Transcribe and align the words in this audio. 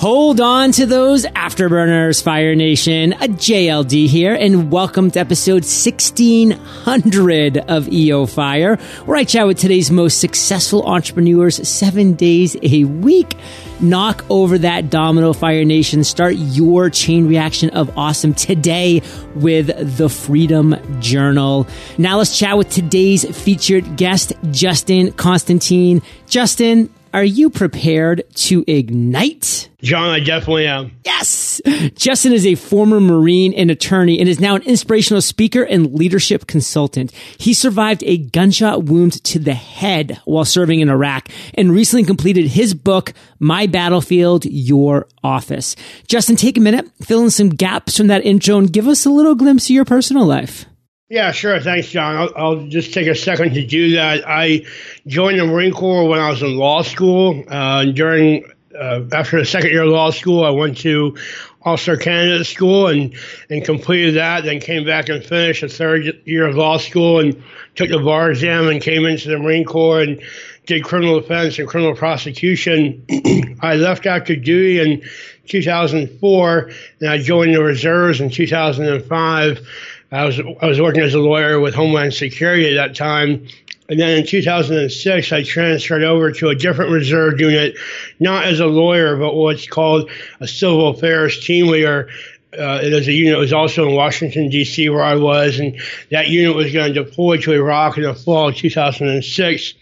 Hold 0.00 0.40
on 0.40 0.72
to 0.72 0.86
those 0.86 1.26
afterburners, 1.26 2.22
Fire 2.22 2.54
Nation. 2.54 3.12
A 3.12 3.28
JLD 3.28 4.06
here, 4.06 4.32
and 4.32 4.72
welcome 4.72 5.10
to 5.10 5.20
episode 5.20 5.62
1600 5.62 7.58
of 7.58 7.86
EO 7.92 8.24
Fire, 8.24 8.76
where 9.04 9.18
I 9.18 9.24
chat 9.24 9.46
with 9.46 9.58
today's 9.58 9.90
most 9.90 10.18
successful 10.18 10.86
entrepreneurs 10.86 11.68
seven 11.68 12.14
days 12.14 12.56
a 12.62 12.84
week. 12.84 13.36
Knock 13.78 14.24
over 14.30 14.56
that 14.56 14.88
domino, 14.88 15.34
Fire 15.34 15.66
Nation. 15.66 16.02
Start 16.02 16.34
your 16.36 16.88
chain 16.88 17.28
reaction 17.28 17.68
of 17.68 17.94
awesome 17.98 18.32
today 18.32 19.02
with 19.34 19.98
the 19.98 20.08
Freedom 20.08 20.76
Journal. 21.00 21.66
Now 21.98 22.16
let's 22.16 22.38
chat 22.38 22.56
with 22.56 22.70
today's 22.70 23.26
featured 23.38 23.98
guest, 23.98 24.32
Justin 24.50 25.12
Constantine. 25.12 26.00
Justin, 26.26 26.88
are 27.12 27.24
you 27.24 27.50
prepared 27.50 28.22
to 28.34 28.64
ignite? 28.66 29.68
John, 29.82 30.10
I 30.10 30.20
definitely 30.20 30.66
am. 30.66 30.92
Yes! 31.04 31.60
Justin 31.94 32.32
is 32.32 32.46
a 32.46 32.54
former 32.54 33.00
Marine 33.00 33.52
and 33.54 33.70
attorney 33.70 34.20
and 34.20 34.28
is 34.28 34.40
now 34.40 34.54
an 34.54 34.62
inspirational 34.62 35.22
speaker 35.22 35.62
and 35.62 35.94
leadership 35.94 36.46
consultant. 36.46 37.12
He 37.38 37.54
survived 37.54 38.02
a 38.04 38.18
gunshot 38.18 38.84
wound 38.84 39.22
to 39.24 39.38
the 39.38 39.54
head 39.54 40.20
while 40.24 40.44
serving 40.44 40.80
in 40.80 40.88
Iraq 40.88 41.28
and 41.54 41.72
recently 41.72 42.04
completed 42.04 42.46
his 42.46 42.74
book, 42.74 43.12
My 43.38 43.66
Battlefield, 43.66 44.44
Your 44.44 45.08
Office. 45.24 45.76
Justin, 46.06 46.36
take 46.36 46.58
a 46.58 46.60
minute, 46.60 46.90
fill 47.02 47.22
in 47.22 47.30
some 47.30 47.50
gaps 47.50 47.96
from 47.96 48.08
that 48.08 48.24
intro 48.24 48.58
and 48.58 48.72
give 48.72 48.86
us 48.86 49.04
a 49.04 49.10
little 49.10 49.34
glimpse 49.34 49.64
of 49.64 49.70
your 49.70 49.84
personal 49.84 50.26
life. 50.26 50.66
Yeah, 51.10 51.32
sure. 51.32 51.58
Thanks, 51.58 51.88
John. 51.88 52.14
I'll, 52.14 52.30
I'll, 52.36 52.66
just 52.68 52.94
take 52.94 53.08
a 53.08 53.16
second 53.16 53.54
to 53.54 53.66
do 53.66 53.96
that. 53.96 54.22
I 54.28 54.64
joined 55.08 55.40
the 55.40 55.44
Marine 55.44 55.72
Corps 55.72 56.08
when 56.08 56.20
I 56.20 56.30
was 56.30 56.40
in 56.40 56.56
law 56.56 56.82
school. 56.82 57.42
Uh, 57.48 57.86
during 57.86 58.44
uh, 58.80 59.00
after 59.12 59.40
the 59.40 59.44
second 59.44 59.70
year 59.70 59.82
of 59.82 59.88
law 59.88 60.12
school, 60.12 60.44
I 60.44 60.50
went 60.50 60.78
to 60.78 61.16
Officer 61.62 61.96
Candidate 61.96 62.46
School 62.46 62.86
and 62.86 63.12
and 63.50 63.64
completed 63.64 64.14
that. 64.14 64.44
Then 64.44 64.60
came 64.60 64.86
back 64.86 65.08
and 65.08 65.24
finished 65.24 65.62
the 65.62 65.68
third 65.68 66.22
year 66.26 66.46
of 66.46 66.54
law 66.54 66.78
school 66.78 67.18
and 67.18 67.42
took 67.74 67.88
the 67.88 67.98
bar 67.98 68.30
exam 68.30 68.68
and 68.68 68.80
came 68.80 69.04
into 69.04 69.30
the 69.30 69.38
Marine 69.38 69.64
Corps 69.64 70.02
and 70.02 70.22
did 70.66 70.84
criminal 70.84 71.18
defense 71.20 71.58
and 71.58 71.66
criminal 71.66 71.96
prosecution. 71.96 73.04
I 73.60 73.74
left 73.74 74.06
active 74.06 74.44
duty 74.44 74.78
in 74.78 75.02
2004 75.48 76.70
and 77.00 77.08
I 77.10 77.18
joined 77.18 77.52
the 77.52 77.62
reserves 77.64 78.20
in 78.20 78.30
2005 78.30 79.66
I 80.12 80.24
was 80.24 80.40
I 80.60 80.66
was 80.66 80.80
working 80.80 81.02
as 81.02 81.14
a 81.14 81.20
lawyer 81.20 81.60
with 81.60 81.74
Homeland 81.74 82.14
Security 82.14 82.68
at 82.68 82.74
that 82.74 82.96
time. 82.96 83.46
And 83.88 83.98
then 83.98 84.18
in 84.18 84.26
2006, 84.26 85.32
I 85.32 85.42
transferred 85.42 86.04
over 86.04 86.30
to 86.30 86.48
a 86.48 86.54
different 86.54 86.92
reserve 86.92 87.40
unit, 87.40 87.76
not 88.20 88.44
as 88.44 88.60
a 88.60 88.66
lawyer, 88.66 89.16
but 89.16 89.34
what's 89.34 89.66
called 89.66 90.08
a 90.38 90.46
civil 90.46 90.88
affairs 90.88 91.44
team 91.44 91.66
leader. 91.66 92.08
Uh, 92.56 92.80
it 92.82 92.92
was 92.92 93.08
a 93.08 93.12
unit 93.12 93.34
that 93.34 93.40
was 93.40 93.52
also 93.52 93.88
in 93.88 93.94
Washington, 93.96 94.48
D.C., 94.48 94.88
where 94.90 95.02
I 95.02 95.16
was, 95.16 95.58
and 95.58 95.80
that 96.10 96.28
unit 96.28 96.54
was 96.54 96.72
going 96.72 96.94
to 96.94 97.04
deploy 97.04 97.38
to 97.38 97.52
Iraq 97.52 97.96
in 97.96 98.04
the 98.04 98.14
fall 98.14 98.48
of 98.48 98.56
2006. 98.56 99.74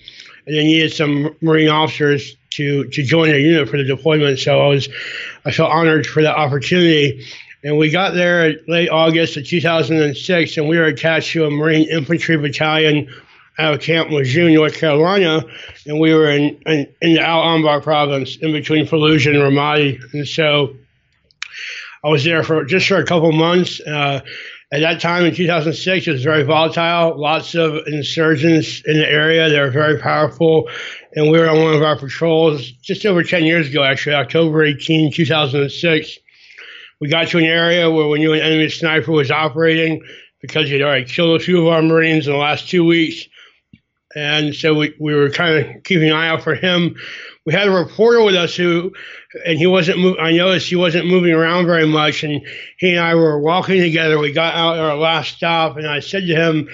And 0.46 0.56
they 0.56 0.64
needed 0.64 0.92
some 0.92 1.34
Marine 1.42 1.68
officers 1.68 2.36
to, 2.50 2.84
to 2.84 3.02
join 3.02 3.30
the 3.30 3.40
unit 3.40 3.68
for 3.68 3.76
the 3.76 3.84
deployment. 3.84 4.38
So 4.38 4.60
I 4.60 4.68
was, 4.68 4.88
I 5.44 5.50
felt 5.50 5.70
honored 5.70 6.06
for 6.06 6.22
that 6.22 6.36
opportunity. 6.36 7.26
And 7.64 7.76
we 7.76 7.90
got 7.90 8.14
there 8.14 8.54
late 8.68 8.88
August 8.88 9.36
of 9.36 9.44
2006, 9.44 10.56
and 10.56 10.68
we 10.68 10.78
were 10.78 10.84
attached 10.84 11.32
to 11.32 11.44
a 11.44 11.50
Marine 11.50 11.88
Infantry 11.88 12.36
Battalion 12.36 13.12
out 13.58 13.74
of 13.74 13.80
Camp 13.80 14.10
Lejeune, 14.10 14.54
North 14.54 14.74
Carolina, 14.74 15.44
and 15.84 15.98
we 15.98 16.14
were 16.14 16.30
in, 16.30 16.60
in, 16.66 16.86
in 17.02 17.14
the 17.14 17.20
Al 17.20 17.42
Anbar 17.42 17.82
province, 17.82 18.36
in 18.36 18.52
between 18.52 18.86
Fallujah 18.86 19.34
and 19.34 19.38
Ramadi. 19.38 20.00
And 20.14 20.26
so 20.26 20.76
I 22.04 22.08
was 22.10 22.22
there 22.22 22.44
for 22.44 22.64
just 22.64 22.86
for 22.86 22.98
a 22.98 23.04
couple 23.04 23.32
months. 23.32 23.80
Uh, 23.80 24.20
at 24.70 24.80
that 24.80 25.00
time 25.00 25.24
in 25.24 25.34
2006, 25.34 26.06
it 26.06 26.10
was 26.12 26.22
very 26.22 26.44
volatile. 26.44 27.18
Lots 27.18 27.56
of 27.56 27.86
insurgents 27.88 28.82
in 28.86 28.98
the 28.98 29.10
area. 29.10 29.48
They 29.48 29.58
were 29.58 29.70
very 29.70 29.98
powerful. 29.98 30.68
And 31.16 31.30
we 31.30 31.38
were 31.38 31.48
on 31.48 31.60
one 31.60 31.74
of 31.74 31.82
our 31.82 31.98
patrols 31.98 32.70
just 32.70 33.04
over 33.04 33.24
10 33.24 33.44
years 33.44 33.68
ago, 33.70 33.82
actually, 33.82 34.14
October 34.14 34.62
18, 34.62 35.10
2006 35.10 36.18
we 37.00 37.08
got 37.08 37.28
to 37.28 37.38
an 37.38 37.44
area 37.44 37.90
where 37.90 38.08
we 38.08 38.18
knew 38.18 38.32
an 38.32 38.40
enemy 38.40 38.68
sniper 38.68 39.12
was 39.12 39.30
operating 39.30 40.02
because 40.40 40.68
he'd 40.68 40.82
already 40.82 41.04
killed 41.04 41.40
a 41.40 41.44
few 41.44 41.60
of 41.60 41.72
our 41.72 41.82
Marines 41.82 42.26
in 42.26 42.32
the 42.32 42.38
last 42.38 42.68
two 42.68 42.84
weeks. 42.84 43.26
And 44.14 44.54
so 44.54 44.74
we, 44.74 44.94
we 44.98 45.14
were 45.14 45.30
kind 45.30 45.58
of 45.58 45.82
keeping 45.84 46.08
an 46.08 46.16
eye 46.16 46.28
out 46.28 46.42
for 46.42 46.54
him. 46.54 46.96
We 47.44 47.52
had 47.52 47.68
a 47.68 47.70
reporter 47.70 48.22
with 48.22 48.34
us 48.34 48.56
who, 48.56 48.92
and 49.44 49.58
he 49.58 49.66
wasn't, 49.66 50.00
move, 50.00 50.16
I 50.18 50.32
noticed 50.32 50.68
he 50.68 50.76
wasn't 50.76 51.06
moving 51.06 51.32
around 51.32 51.66
very 51.66 51.86
much. 51.86 52.24
And 52.24 52.40
he 52.78 52.90
and 52.90 53.00
I 53.00 53.14
were 53.14 53.40
walking 53.40 53.80
together. 53.80 54.18
We 54.18 54.32
got 54.32 54.54
out 54.54 54.76
at 54.76 54.82
our 54.82 54.96
last 54.96 55.36
stop, 55.36 55.76
and 55.76 55.86
I 55.86 56.00
said 56.00 56.26
to 56.26 56.34
him, 56.34 56.68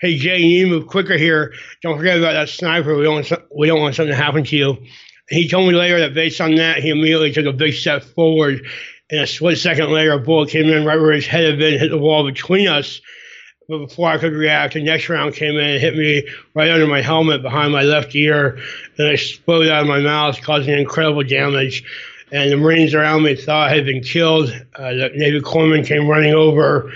Hey, 0.00 0.16
Jay, 0.16 0.38
you 0.38 0.64
need 0.64 0.70
to 0.70 0.78
move 0.78 0.86
quicker 0.86 1.18
here. 1.18 1.52
Don't 1.82 1.96
forget 1.96 2.18
about 2.18 2.32
that 2.32 2.48
sniper. 2.48 2.96
We 2.96 3.02
don't 3.02 3.14
want, 3.14 3.42
we 3.56 3.66
don't 3.66 3.80
want 3.80 3.96
something 3.96 4.14
to 4.14 4.22
happen 4.22 4.44
to 4.44 4.56
you. 4.56 4.78
He 5.28 5.48
told 5.48 5.68
me 5.68 5.74
later 5.74 5.98
that 6.00 6.14
based 6.14 6.40
on 6.40 6.54
that, 6.54 6.78
he 6.78 6.90
immediately 6.90 7.32
took 7.32 7.46
a 7.46 7.52
big 7.52 7.74
step 7.74 8.04
forward 8.04 8.64
and 9.10 9.20
a 9.20 9.26
split 9.26 9.58
second 9.58 9.90
later, 9.90 10.12
a 10.12 10.18
bullet 10.18 10.50
came 10.50 10.66
in 10.66 10.84
right 10.84 11.00
where 11.00 11.12
his 11.12 11.26
head 11.26 11.44
had 11.44 11.58
been, 11.58 11.78
hit 11.78 11.90
the 11.90 11.98
wall 11.98 12.24
between 12.24 12.68
us. 12.68 13.00
But 13.68 13.78
before 13.78 14.08
I 14.08 14.18
could 14.18 14.32
react, 14.32 14.74
the 14.74 14.82
next 14.82 15.08
round 15.08 15.34
came 15.34 15.56
in 15.56 15.64
and 15.64 15.80
hit 15.80 15.94
me 15.94 16.26
right 16.54 16.70
under 16.70 16.86
my 16.86 17.02
helmet 17.02 17.42
behind 17.42 17.72
my 17.72 17.82
left 17.82 18.14
ear, 18.14 18.58
and 18.98 19.08
exploded 19.08 19.70
out 19.70 19.82
of 19.82 19.88
my 19.88 20.00
mouth, 20.00 20.40
causing 20.42 20.78
incredible 20.78 21.22
damage. 21.22 21.84
And 22.32 22.50
the 22.50 22.56
Marines 22.56 22.94
around 22.94 23.22
me 23.22 23.34
thought 23.34 23.70
I 23.70 23.74
had 23.74 23.86
been 23.86 24.02
killed. 24.02 24.50
Uh, 24.74 24.92
the 24.94 25.10
Navy 25.14 25.40
corpsman 25.40 25.86
came 25.86 26.08
running 26.08 26.34
over, 26.34 26.92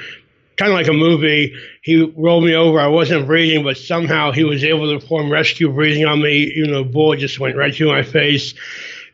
kind 0.56 0.70
of 0.70 0.76
like 0.76 0.88
a 0.88 0.92
movie. 0.92 1.54
He 1.82 2.02
rolled 2.16 2.44
me 2.44 2.54
over. 2.54 2.80
I 2.80 2.88
wasn't 2.88 3.26
breathing, 3.26 3.64
but 3.64 3.76
somehow 3.76 4.32
he 4.32 4.44
was 4.44 4.64
able 4.64 4.90
to 4.92 5.00
perform 5.00 5.30
rescue 5.30 5.72
breathing 5.72 6.04
on 6.04 6.22
me. 6.22 6.52
You 6.54 6.66
know, 6.66 6.84
the 6.84 6.90
bullet 6.90 7.20
just 7.20 7.40
went 7.40 7.56
right 7.56 7.74
through 7.74 7.92
my 7.92 8.02
face 8.02 8.54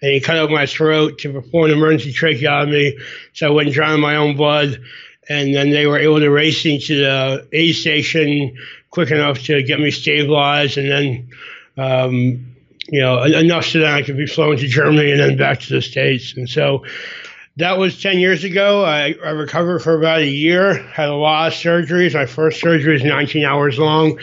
and 0.01 0.13
he 0.13 0.21
cut 0.21 0.37
out 0.37 0.51
my 0.51 0.67
throat 0.67 1.19
to 1.21 1.33
perform 1.33 1.67
an 1.67 1.77
emergency 1.77 2.13
tracheotomy 2.13 2.99
so 3.33 3.47
I 3.47 3.51
wouldn't 3.51 3.75
drown 3.75 3.95
in 3.95 4.01
my 4.01 4.17
own 4.17 4.37
blood. 4.37 4.81
And 5.29 5.55
then 5.55 5.71
they 5.71 5.87
were 5.87 5.99
able 5.99 6.21
to 6.21 6.31
race 6.31 6.65
me 6.65 6.81
to 6.81 6.97
the 6.97 7.49
aid 7.53 7.75
station 7.75 8.57
quick 8.91 9.11
enough 9.11 9.41
to 9.45 9.63
get 9.63 9.79
me 9.79 9.91
stabilized 9.91 10.79
and 10.79 10.91
then, 10.91 11.29
um, 11.77 12.55
you 12.89 13.01
know, 13.01 13.23
enough 13.23 13.67
so 13.67 13.81
that 13.81 13.93
I 13.93 14.03
could 14.03 14.17
be 14.17 14.27
flown 14.27 14.57
to 14.57 14.67
Germany 14.67 15.11
and 15.11 15.21
then 15.21 15.37
back 15.37 15.61
to 15.61 15.75
the 15.75 15.83
States. 15.83 16.35
And 16.37 16.49
so 16.49 16.85
that 17.57 17.77
was 17.77 18.01
10 18.01 18.19
years 18.19 18.45
ago. 18.45 18.85
I, 18.85 19.15
I 19.23 19.31
recovered 19.31 19.81
for 19.81 19.99
about 19.99 20.21
a 20.21 20.27
year, 20.27 20.75
had 20.75 21.09
a 21.09 21.15
lot 21.15 21.49
of 21.49 21.53
surgeries. 21.53 22.15
My 22.15 22.25
first 22.25 22.61
surgery 22.61 22.95
was 22.95 23.05
19 23.05 23.45
hours 23.45 23.79
long 23.79 24.19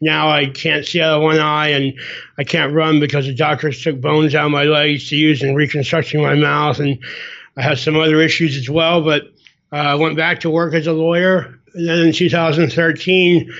now 0.00 0.30
I 0.30 0.46
can't 0.46 0.84
see 0.84 1.00
out 1.00 1.18
of 1.18 1.22
one 1.22 1.38
eye 1.38 1.68
and 1.68 1.94
I 2.38 2.44
can't 2.44 2.72
run 2.74 3.00
because 3.00 3.26
the 3.26 3.34
doctors 3.34 3.82
took 3.82 4.00
bones 4.00 4.34
out 4.34 4.46
of 4.46 4.52
my 4.52 4.64
legs 4.64 5.08
to 5.08 5.16
use 5.16 5.42
in 5.42 5.54
reconstructing 5.54 6.22
my 6.22 6.34
mouth. 6.34 6.78
And 6.78 6.98
I 7.56 7.62
had 7.62 7.78
some 7.78 7.96
other 7.96 8.20
issues 8.20 8.56
as 8.56 8.68
well, 8.68 9.02
but 9.02 9.24
uh, 9.72 9.76
I 9.76 9.94
went 9.94 10.16
back 10.16 10.40
to 10.40 10.50
work 10.50 10.74
as 10.74 10.86
a 10.86 10.92
lawyer. 10.92 11.58
And 11.74 11.88
then 11.88 11.98
in 11.98 12.12
2013, 12.12 13.52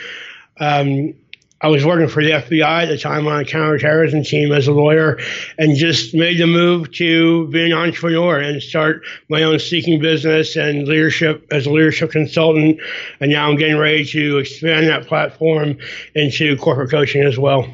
um, 0.58 1.14
I 1.62 1.68
was 1.68 1.86
working 1.86 2.08
for 2.08 2.22
the 2.22 2.32
FBI 2.32 2.82
at 2.82 2.88
the 2.88 2.98
time 2.98 3.26
on 3.26 3.40
a 3.40 3.44
counterterrorism 3.44 4.24
team 4.24 4.52
as 4.52 4.68
a 4.68 4.72
lawyer 4.72 5.18
and 5.56 5.74
just 5.74 6.14
made 6.14 6.38
the 6.38 6.46
move 6.46 6.92
to 6.92 7.48
be 7.48 7.64
an 7.64 7.72
entrepreneur 7.72 8.38
and 8.38 8.62
start 8.62 9.04
my 9.30 9.42
own 9.42 9.58
seeking 9.58 9.98
business 9.98 10.56
and 10.56 10.86
leadership 10.86 11.46
as 11.50 11.64
a 11.64 11.70
leadership 11.70 12.10
consultant. 12.10 12.78
And 13.20 13.30
now 13.30 13.48
I'm 13.48 13.56
getting 13.56 13.78
ready 13.78 14.04
to 14.04 14.36
expand 14.36 14.88
that 14.88 15.06
platform 15.06 15.78
into 16.14 16.56
corporate 16.58 16.90
coaching 16.90 17.22
as 17.22 17.38
well. 17.38 17.66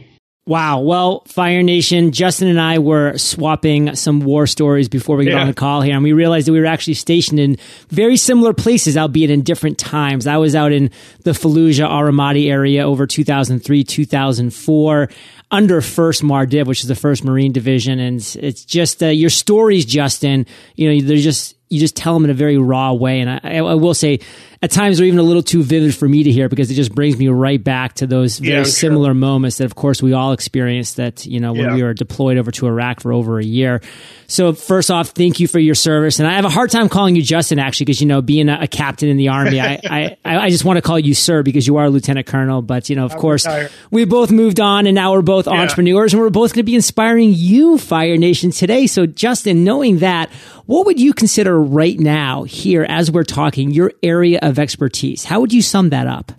Wow. 0.44 0.80
Well, 0.80 1.22
Fire 1.28 1.62
Nation, 1.62 2.10
Justin 2.10 2.48
and 2.48 2.60
I 2.60 2.80
were 2.80 3.16
swapping 3.16 3.94
some 3.94 4.18
war 4.20 4.48
stories 4.48 4.88
before 4.88 5.16
we 5.16 5.24
got 5.26 5.34
yeah. 5.34 5.40
on 5.42 5.46
the 5.46 5.54
call 5.54 5.82
here, 5.82 5.94
and 5.94 6.02
we 6.02 6.12
realized 6.12 6.48
that 6.48 6.52
we 6.52 6.58
were 6.58 6.66
actually 6.66 6.94
stationed 6.94 7.38
in 7.38 7.58
very 7.90 8.16
similar 8.16 8.52
places, 8.52 8.96
albeit 8.96 9.30
in 9.30 9.42
different 9.42 9.78
times. 9.78 10.26
I 10.26 10.38
was 10.38 10.56
out 10.56 10.72
in 10.72 10.90
the 11.22 11.30
Fallujah 11.30 11.84
Al 11.84 12.02
Ramadi 12.02 12.50
area 12.50 12.84
over 12.84 13.06
2003, 13.06 13.84
2004 13.84 15.08
under 15.52 15.80
First 15.80 16.22
Mardiv, 16.22 16.66
which 16.66 16.80
is 16.80 16.88
the 16.88 16.96
First 16.96 17.22
Marine 17.22 17.52
Division, 17.52 18.00
and 18.00 18.16
it's 18.40 18.64
just 18.64 19.00
uh, 19.00 19.06
your 19.06 19.30
stories, 19.30 19.84
Justin. 19.84 20.46
You 20.74 20.92
know, 20.92 21.06
they're 21.06 21.18
just 21.18 21.54
you 21.72 21.78
just 21.80 21.96
tell 21.96 22.14
them 22.14 22.24
in 22.24 22.30
a 22.30 22.34
very 22.34 22.58
raw 22.58 22.92
way. 22.92 23.20
And 23.20 23.30
I, 23.30 23.58
I 23.58 23.74
will 23.74 23.94
say, 23.94 24.20
at 24.62 24.70
times 24.70 25.00
are 25.00 25.04
even 25.04 25.18
a 25.18 25.24
little 25.24 25.42
too 25.42 25.64
vivid 25.64 25.92
for 25.92 26.08
me 26.08 26.22
to 26.22 26.30
hear 26.30 26.48
because 26.48 26.70
it 26.70 26.74
just 26.74 26.94
brings 26.94 27.16
me 27.16 27.26
right 27.26 27.62
back 27.62 27.94
to 27.94 28.06
those 28.06 28.38
very 28.38 28.58
yeah, 28.58 28.62
similar 28.62 29.08
sure. 29.08 29.14
moments 29.14 29.58
that, 29.58 29.64
of 29.64 29.74
course, 29.74 30.00
we 30.00 30.12
all 30.12 30.30
experienced 30.30 30.96
that, 30.96 31.26
you 31.26 31.40
know, 31.40 31.52
when 31.52 31.64
yeah. 31.64 31.74
we 31.74 31.82
were 31.82 31.94
deployed 31.94 32.38
over 32.38 32.52
to 32.52 32.68
Iraq 32.68 33.00
for 33.00 33.12
over 33.12 33.40
a 33.40 33.44
year. 33.44 33.80
So, 34.28 34.52
first 34.52 34.88
off, 34.88 35.08
thank 35.08 35.40
you 35.40 35.48
for 35.48 35.58
your 35.58 35.74
service. 35.74 36.20
And 36.20 36.28
I 36.28 36.34
have 36.34 36.44
a 36.44 36.48
hard 36.48 36.70
time 36.70 36.88
calling 36.88 37.16
you 37.16 37.22
Justin, 37.22 37.58
actually, 37.58 37.86
because, 37.86 38.00
you 38.00 38.06
know, 38.06 38.22
being 38.22 38.48
a, 38.48 38.60
a 38.62 38.66
captain 38.68 39.08
in 39.08 39.16
the 39.16 39.30
Army, 39.30 39.60
I, 39.60 39.80
I, 39.84 40.16
I, 40.24 40.50
just 40.50 40.64
want 40.64 40.76
to 40.76 40.82
call 40.82 40.98
you 40.98 41.12
sir 41.12 41.42
because 41.42 41.66
you 41.66 41.78
are 41.78 41.86
a 41.86 41.90
lieutenant 41.90 42.28
colonel. 42.28 42.62
But, 42.62 42.88
you 42.88 42.94
know, 42.94 43.04
of 43.04 43.12
I'm 43.12 43.18
course, 43.18 43.44
retired. 43.44 43.72
we 43.90 44.04
both 44.04 44.30
moved 44.30 44.60
on 44.60 44.86
and 44.86 44.94
now 44.94 45.12
we're 45.12 45.22
both 45.22 45.48
yeah. 45.48 45.54
entrepreneurs 45.54 46.14
and 46.14 46.22
we're 46.22 46.30
both 46.30 46.52
going 46.52 46.64
to 46.64 46.70
be 46.70 46.76
inspiring 46.76 47.32
you, 47.34 47.78
Fire 47.78 48.16
Nation, 48.16 48.52
today. 48.52 48.86
So, 48.86 49.06
Justin, 49.06 49.64
knowing 49.64 49.98
that, 49.98 50.30
what 50.66 50.86
would 50.86 51.00
you 51.00 51.12
consider 51.12 51.60
right 51.60 51.98
now, 51.98 52.44
here, 52.44 52.86
as 52.88 53.10
we're 53.10 53.24
talking, 53.24 53.70
your 53.70 53.92
area 54.02 54.38
of 54.42 54.58
expertise? 54.58 55.24
How 55.24 55.40
would 55.40 55.52
you 55.52 55.62
sum 55.62 55.90
that 55.90 56.06
up? 56.06 56.32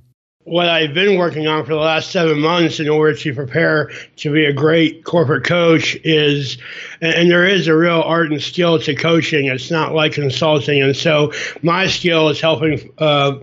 what 0.45 0.67
I've 0.67 0.93
been 0.93 1.17
working 1.17 1.47
on 1.47 1.63
for 1.63 1.71
the 1.71 1.79
last 1.79 2.11
seven 2.11 2.39
months 2.39 2.79
in 2.79 2.89
order 2.89 3.15
to 3.17 3.33
prepare 3.33 3.91
to 4.17 4.31
be 4.31 4.45
a 4.45 4.53
great 4.53 5.05
corporate 5.05 5.45
coach 5.45 5.95
is, 6.03 6.57
and 7.01 7.31
there 7.31 7.47
is 7.47 7.67
a 7.67 7.75
real 7.75 8.01
art 8.01 8.31
and 8.31 8.41
skill 8.41 8.79
to 8.79 8.95
coaching. 8.95 9.45
It's 9.45 9.71
not 9.71 9.93
like 9.93 10.13
consulting. 10.13 10.81
And 10.81 10.95
so 10.95 11.31
my 11.61 11.87
skill 11.87 12.29
is 12.29 12.41
helping, 12.41 12.91
uh, 12.97 13.39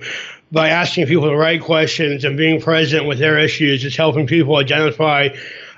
by 0.52 0.68
asking 0.68 1.06
people 1.06 1.26
the 1.26 1.36
right 1.36 1.62
questions 1.62 2.24
and 2.24 2.36
being 2.36 2.60
present 2.60 3.06
with 3.06 3.18
their 3.18 3.38
issues, 3.38 3.84
is 3.84 3.96
helping 3.96 4.26
people 4.26 4.56
identify 4.56 5.28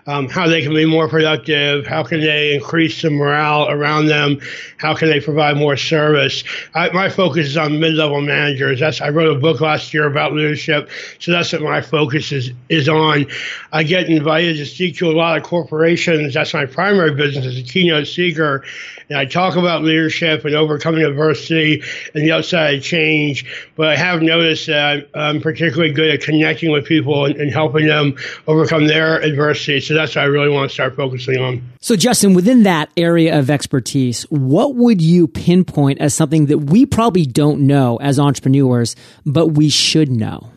um, 0.06 0.28
how 0.28 0.48
they 0.48 0.62
can 0.62 0.74
be 0.74 0.84
more 0.84 1.08
productive, 1.08 1.86
how 1.86 2.02
can 2.02 2.20
they 2.20 2.54
increase 2.54 3.02
the 3.02 3.10
morale 3.10 3.68
around 3.70 4.06
them, 4.06 4.40
how 4.78 4.94
can 4.94 5.08
they 5.08 5.20
provide 5.20 5.56
more 5.56 5.76
service. 5.76 6.42
I, 6.74 6.90
my 6.90 7.08
focus 7.08 7.46
is 7.46 7.56
on 7.56 7.78
mid-level 7.78 8.20
managers. 8.20 8.80
That's 8.80 9.00
I 9.00 9.10
wrote 9.10 9.36
a 9.36 9.38
book 9.38 9.60
last 9.60 9.94
year 9.94 10.06
about 10.06 10.32
leadership, 10.32 10.90
so 11.18 11.32
that's 11.32 11.52
what 11.52 11.62
my 11.62 11.80
focus 11.80 12.32
is 12.32 12.50
is 12.68 12.88
on. 12.88 13.26
I 13.72 13.82
get 13.82 14.08
invited 14.08 14.56
to 14.56 14.66
speak 14.66 14.96
to 14.96 15.10
a 15.10 15.12
lot 15.12 15.36
of 15.36 15.44
corporations. 15.44 16.34
That's 16.34 16.52
my 16.54 16.66
primary 16.66 17.14
business 17.14 17.46
as 17.46 17.58
a 17.58 17.62
keynote 17.62 18.06
speaker, 18.06 18.64
and 19.08 19.18
I 19.18 19.24
talk 19.24 19.56
about 19.56 19.82
leadership 19.82 20.44
and 20.44 20.54
overcoming 20.54 21.04
adversity 21.04 21.82
and 22.14 22.24
the 22.24 22.32
outside 22.32 22.76
of 22.76 22.82
change. 22.82 23.44
But 23.76 23.88
I 23.88 23.96
have 23.96 24.22
noticed 24.22 24.66
that 24.66 25.08
I'm 25.14 25.40
particularly 25.40 25.92
good 25.92 26.14
at 26.14 26.20
connecting 26.22 26.70
with 26.70 26.84
people 26.84 27.26
and, 27.26 27.36
and 27.36 27.50
helping 27.50 27.86
them 27.86 28.16
overcome 28.46 28.86
their 28.86 29.20
adversity. 29.20 29.80
So 29.80 29.94
that's 29.94 30.16
what 30.16 30.22
I 30.22 30.26
really 30.26 30.48
want 30.48 30.70
to 30.70 30.74
start 30.74 30.96
focusing 30.96 31.38
on. 31.38 31.62
So, 31.80 31.96
Justin, 31.96 32.34
within 32.34 32.62
that 32.62 32.90
area 32.96 33.38
of 33.38 33.50
expertise, 33.50 34.22
what 34.30 34.76
would 34.76 35.02
you 35.02 35.26
pinpoint 35.26 36.00
as 36.00 36.14
something 36.14 36.46
that 36.46 36.58
we 36.58 36.86
probably 36.86 37.26
don't 37.26 37.66
know 37.66 37.96
as 37.96 38.18
entrepreneurs, 38.18 38.94
but 39.26 39.48
we 39.48 39.68
should 39.68 40.10
know? 40.10 40.48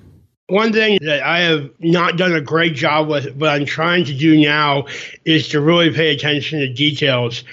One 0.48 0.72
thing 0.72 1.00
that 1.02 1.24
I 1.24 1.40
have 1.40 1.72
not 1.80 2.18
done 2.18 2.34
a 2.34 2.42
great 2.42 2.76
job 2.76 3.08
with, 3.10 3.38
but 3.38 3.50
I'm 3.50 3.66
trying 3.66 4.06
to 4.06 4.14
do 4.14 4.40
now, 4.40 4.86
is 5.26 5.48
to 5.50 5.60
really 5.60 5.92
pay 5.92 6.14
attention 6.14 6.60
to 6.60 6.72
details. 6.72 7.44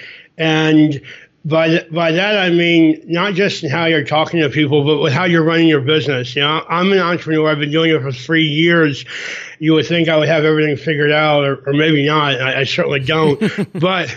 And 0.43 1.01
by 1.45 1.69
th- 1.69 1.91
by 1.91 2.13
that 2.13 2.37
I 2.37 2.51
mean 2.51 3.03
not 3.07 3.35
just 3.35 3.63
in 3.63 3.71
how 3.71 3.87
you're 3.87 4.05
talking 4.05 4.41
to 4.41 4.49
people, 4.49 4.85
but 4.85 4.99
with 4.99 5.13
how 5.13 5.25
you're 5.25 5.45
running 5.45 5.69
your 5.69 5.81
business. 5.81 6.35
You 6.35 6.43
know, 6.43 6.65
I'm 6.69 6.91
an 6.91 6.99
entrepreneur. 6.99 7.49
I've 7.49 7.61
been 7.61 7.71
doing 7.71 7.95
it 7.95 8.03
for 8.03 8.11
three 8.11 8.47
years. 8.47 9.05
You 9.61 9.75
would 9.75 9.87
think 9.87 10.09
I 10.09 10.17
would 10.17 10.29
have 10.29 10.45
everything 10.45 10.77
figured 10.77 11.13
out, 11.13 11.45
or, 11.45 11.63
or 11.65 11.73
maybe 11.73 12.05
not. 12.05 12.41
I, 12.41 12.61
I 12.61 12.65
certainly 12.65 13.01
don't. 13.01 13.41
but 13.81 14.13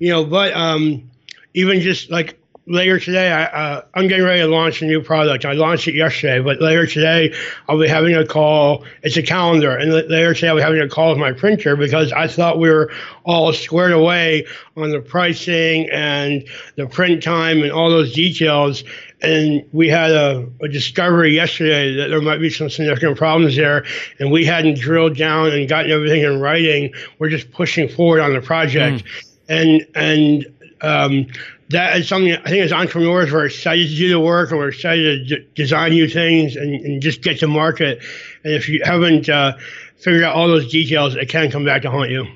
you 0.00 0.10
know, 0.10 0.24
but 0.24 0.52
um, 0.54 1.08
even 1.54 1.80
just 1.80 2.10
like 2.10 2.39
later 2.66 2.98
today, 2.98 3.32
I, 3.32 3.44
uh, 3.44 3.82
I'm 3.94 4.08
getting 4.08 4.24
ready 4.24 4.40
to 4.40 4.46
launch 4.46 4.82
a 4.82 4.86
new 4.86 5.02
product. 5.02 5.44
I 5.44 5.52
launched 5.52 5.88
it 5.88 5.94
yesterday, 5.94 6.40
but 6.40 6.60
later 6.60 6.86
today, 6.86 7.34
I'll 7.68 7.78
be 7.78 7.88
having 7.88 8.14
a 8.14 8.26
call. 8.26 8.84
It's 9.02 9.16
a 9.16 9.22
calendar. 9.22 9.76
And 9.76 9.92
later 9.92 10.34
today, 10.34 10.48
I'll 10.48 10.56
be 10.56 10.62
having 10.62 10.80
a 10.80 10.88
call 10.88 11.10
with 11.10 11.18
my 11.18 11.32
printer 11.32 11.76
because 11.76 12.12
I 12.12 12.28
thought 12.28 12.58
we 12.58 12.70
were 12.70 12.92
all 13.24 13.52
squared 13.52 13.92
away 13.92 14.46
on 14.76 14.90
the 14.90 15.00
pricing 15.00 15.88
and 15.90 16.46
the 16.76 16.86
print 16.86 17.22
time 17.22 17.62
and 17.62 17.72
all 17.72 17.90
those 17.90 18.12
details. 18.12 18.84
And 19.22 19.64
we 19.72 19.88
had 19.88 20.10
a, 20.12 20.48
a 20.62 20.68
discovery 20.68 21.34
yesterday 21.34 21.94
that 21.96 22.08
there 22.08 22.22
might 22.22 22.38
be 22.38 22.50
some 22.50 22.70
significant 22.70 23.18
problems 23.18 23.56
there. 23.56 23.84
And 24.18 24.30
we 24.30 24.44
hadn't 24.44 24.78
drilled 24.78 25.16
down 25.16 25.52
and 25.52 25.68
gotten 25.68 25.90
everything 25.90 26.22
in 26.22 26.40
writing. 26.40 26.92
We're 27.18 27.30
just 27.30 27.50
pushing 27.52 27.88
forward 27.88 28.20
on 28.20 28.32
the 28.32 28.40
project. 28.40 29.04
Mm. 29.04 29.26
And, 29.48 29.86
and, 29.94 30.46
um, 30.82 31.26
that 31.70 31.96
is 31.96 32.08
something 32.08 32.32
I 32.32 32.48
think 32.48 32.64
as 32.64 32.72
entrepreneurs 32.72 33.32
we're 33.32 33.46
excited 33.46 33.88
to 33.88 33.96
do 33.96 34.08
the 34.08 34.20
work 34.20 34.50
and 34.50 34.58
we're 34.58 34.68
excited 34.68 35.28
to 35.28 35.36
d- 35.36 35.48
design 35.54 35.92
new 35.92 36.08
things 36.08 36.56
and, 36.56 36.74
and, 36.74 37.00
just 37.00 37.22
get 37.22 37.38
to 37.40 37.46
market. 37.46 38.02
And 38.44 38.54
if 38.54 38.68
you 38.68 38.80
haven't 38.84 39.28
uh, 39.28 39.56
figured 39.96 40.24
out 40.24 40.34
all 40.34 40.48
those 40.48 40.70
details, 40.70 41.14
it 41.14 41.28
can 41.28 41.50
come 41.50 41.64
back 41.64 41.82
to 41.82 41.90
haunt 41.90 42.10
you. 42.10 42.26